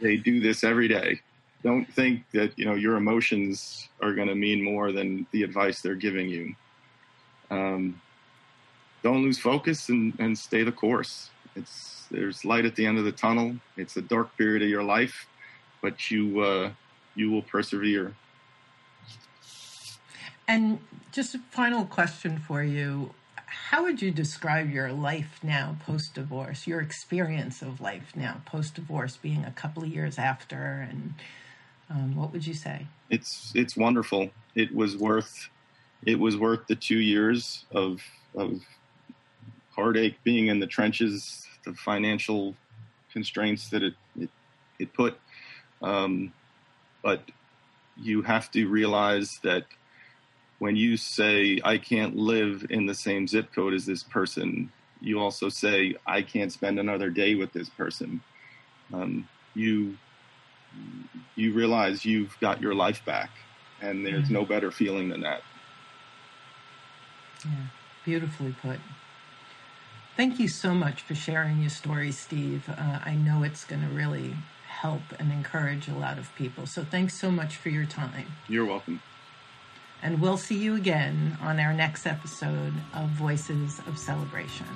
They 0.00 0.16
do 0.16 0.40
this 0.40 0.64
every 0.64 0.88
day. 0.88 1.20
Don't 1.62 1.86
think 1.92 2.24
that 2.32 2.58
you 2.58 2.64
know 2.64 2.74
your 2.74 2.96
emotions 2.96 3.88
are 4.00 4.14
going 4.14 4.28
to 4.28 4.34
mean 4.34 4.62
more 4.62 4.92
than 4.92 5.26
the 5.30 5.42
advice 5.44 5.80
they're 5.80 5.94
giving 5.94 6.28
you. 6.28 6.54
Um, 7.50 8.00
don't 9.02 9.22
lose 9.22 9.38
focus 9.38 9.88
and, 9.88 10.12
and 10.18 10.36
stay 10.36 10.62
the 10.62 10.72
course. 10.72 11.30
It's 11.54 12.06
there's 12.10 12.44
light 12.44 12.64
at 12.64 12.76
the 12.76 12.86
end 12.86 12.98
of 12.98 13.04
the 13.04 13.12
tunnel. 13.12 13.56
It's 13.76 13.96
a 13.96 14.02
dark 14.02 14.36
period 14.36 14.62
of 14.62 14.68
your 14.68 14.82
life, 14.82 15.26
but 15.80 16.10
you 16.10 16.40
uh, 16.40 16.70
you 17.14 17.30
will 17.30 17.42
persevere. 17.42 18.14
And 20.52 20.80
just 21.12 21.34
a 21.34 21.38
final 21.50 21.86
question 21.86 22.36
for 22.36 22.62
you. 22.62 23.14
How 23.36 23.84
would 23.84 24.02
you 24.02 24.10
describe 24.10 24.70
your 24.70 24.92
life 24.92 25.40
now 25.42 25.76
post 25.86 26.12
divorce, 26.12 26.66
your 26.66 26.82
experience 26.82 27.62
of 27.62 27.80
life 27.80 28.12
now 28.14 28.42
post 28.44 28.74
divorce, 28.74 29.16
being 29.16 29.46
a 29.46 29.50
couple 29.50 29.82
of 29.82 29.88
years 29.88 30.18
after? 30.18 30.86
And 30.90 31.14
um, 31.88 32.16
what 32.16 32.34
would 32.34 32.46
you 32.46 32.52
say? 32.52 32.86
It's 33.08 33.50
it's 33.54 33.78
wonderful. 33.78 34.28
It 34.54 34.74
was 34.74 34.94
worth 34.94 35.48
it 36.04 36.18
was 36.18 36.36
worth 36.36 36.66
the 36.66 36.76
two 36.76 36.98
years 36.98 37.64
of 37.70 38.02
of 38.34 38.60
heartache, 39.70 40.22
being 40.22 40.48
in 40.48 40.60
the 40.60 40.66
trenches, 40.66 41.46
the 41.64 41.72
financial 41.72 42.54
constraints 43.10 43.70
that 43.70 43.82
it 43.82 43.94
it, 44.20 44.28
it 44.78 44.92
put. 44.92 45.18
Um, 45.80 46.34
but 47.02 47.22
you 47.96 48.20
have 48.20 48.50
to 48.50 48.66
realize 48.66 49.40
that 49.42 49.64
when 50.62 50.76
you 50.76 50.96
say 50.96 51.58
I 51.64 51.76
can't 51.76 52.14
live 52.14 52.64
in 52.70 52.86
the 52.86 52.94
same 52.94 53.26
zip 53.26 53.52
code 53.52 53.74
as 53.74 53.84
this 53.84 54.04
person, 54.04 54.70
you 55.00 55.18
also 55.18 55.48
say 55.48 55.96
I 56.06 56.22
can't 56.22 56.52
spend 56.52 56.78
another 56.78 57.10
day 57.10 57.34
with 57.34 57.52
this 57.52 57.68
person. 57.68 58.20
Um, 58.94 59.28
you 59.54 59.98
you 61.34 61.52
realize 61.52 62.04
you've 62.04 62.38
got 62.40 62.60
your 62.60 62.76
life 62.76 63.04
back, 63.04 63.30
and 63.80 64.06
there's 64.06 64.26
mm-hmm. 64.26 64.34
no 64.34 64.44
better 64.44 64.70
feeling 64.70 65.08
than 65.08 65.22
that. 65.22 65.42
Yeah, 67.44 67.66
beautifully 68.04 68.54
put. 68.62 68.78
Thank 70.16 70.38
you 70.38 70.46
so 70.46 70.74
much 70.74 71.02
for 71.02 71.16
sharing 71.16 71.58
your 71.58 71.70
story, 71.70 72.12
Steve. 72.12 72.68
Uh, 72.68 73.00
I 73.04 73.16
know 73.16 73.42
it's 73.42 73.64
going 73.64 73.82
to 73.82 73.92
really 73.92 74.36
help 74.68 75.02
and 75.18 75.32
encourage 75.32 75.88
a 75.88 75.94
lot 75.94 76.18
of 76.18 76.32
people. 76.36 76.68
So 76.68 76.84
thanks 76.84 77.18
so 77.18 77.32
much 77.32 77.56
for 77.56 77.68
your 77.68 77.84
time. 77.84 78.26
You're 78.46 78.66
welcome. 78.66 79.02
And 80.02 80.20
we'll 80.20 80.36
see 80.36 80.58
you 80.58 80.74
again 80.74 81.38
on 81.40 81.60
our 81.60 81.72
next 81.72 82.06
episode 82.06 82.74
of 82.94 83.08
Voices 83.10 83.80
of 83.86 83.98
Celebration. 83.98 84.66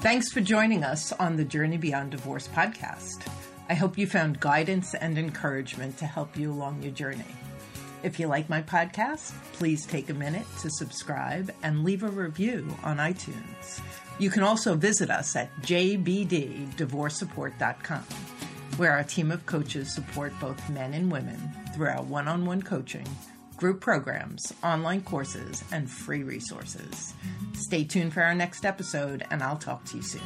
Thanks 0.00 0.30
for 0.30 0.40
joining 0.40 0.84
us 0.84 1.10
on 1.12 1.36
the 1.36 1.44
Journey 1.44 1.76
Beyond 1.76 2.12
Divorce 2.12 2.46
podcast. 2.46 3.26
I 3.68 3.74
hope 3.74 3.98
you 3.98 4.06
found 4.06 4.38
guidance 4.38 4.94
and 4.94 5.18
encouragement 5.18 5.98
to 5.98 6.06
help 6.06 6.36
you 6.36 6.52
along 6.52 6.82
your 6.82 6.92
journey. 6.92 7.24
If 8.04 8.20
you 8.20 8.28
like 8.28 8.48
my 8.48 8.62
podcast, 8.62 9.32
please 9.54 9.84
take 9.84 10.08
a 10.08 10.14
minute 10.14 10.46
to 10.60 10.70
subscribe 10.70 11.52
and 11.64 11.82
leave 11.82 12.04
a 12.04 12.08
review 12.08 12.64
on 12.84 12.98
iTunes. 12.98 13.80
You 14.20 14.30
can 14.30 14.44
also 14.44 14.76
visit 14.76 15.10
us 15.10 15.34
at 15.34 15.52
jbddivorcesupport.com, 15.62 18.04
where 18.76 18.92
our 18.92 19.04
team 19.04 19.30
of 19.30 19.46
coaches 19.46 19.92
support 19.94 20.32
both 20.40 20.68
men 20.70 20.92
and 20.94 21.10
women 21.10 21.50
through 21.74 21.88
our 21.88 22.02
one 22.02 22.28
on 22.28 22.44
one 22.44 22.62
coaching, 22.62 23.06
group 23.56 23.80
programs, 23.80 24.52
online 24.62 25.02
courses, 25.02 25.64
and 25.72 25.90
free 25.90 26.22
resources. 26.22 27.14
Stay 27.54 27.84
tuned 27.84 28.12
for 28.12 28.22
our 28.22 28.34
next 28.34 28.64
episode, 28.64 29.26
and 29.30 29.42
I'll 29.42 29.56
talk 29.56 29.84
to 29.86 29.96
you 29.96 30.02
soon. 30.02 30.20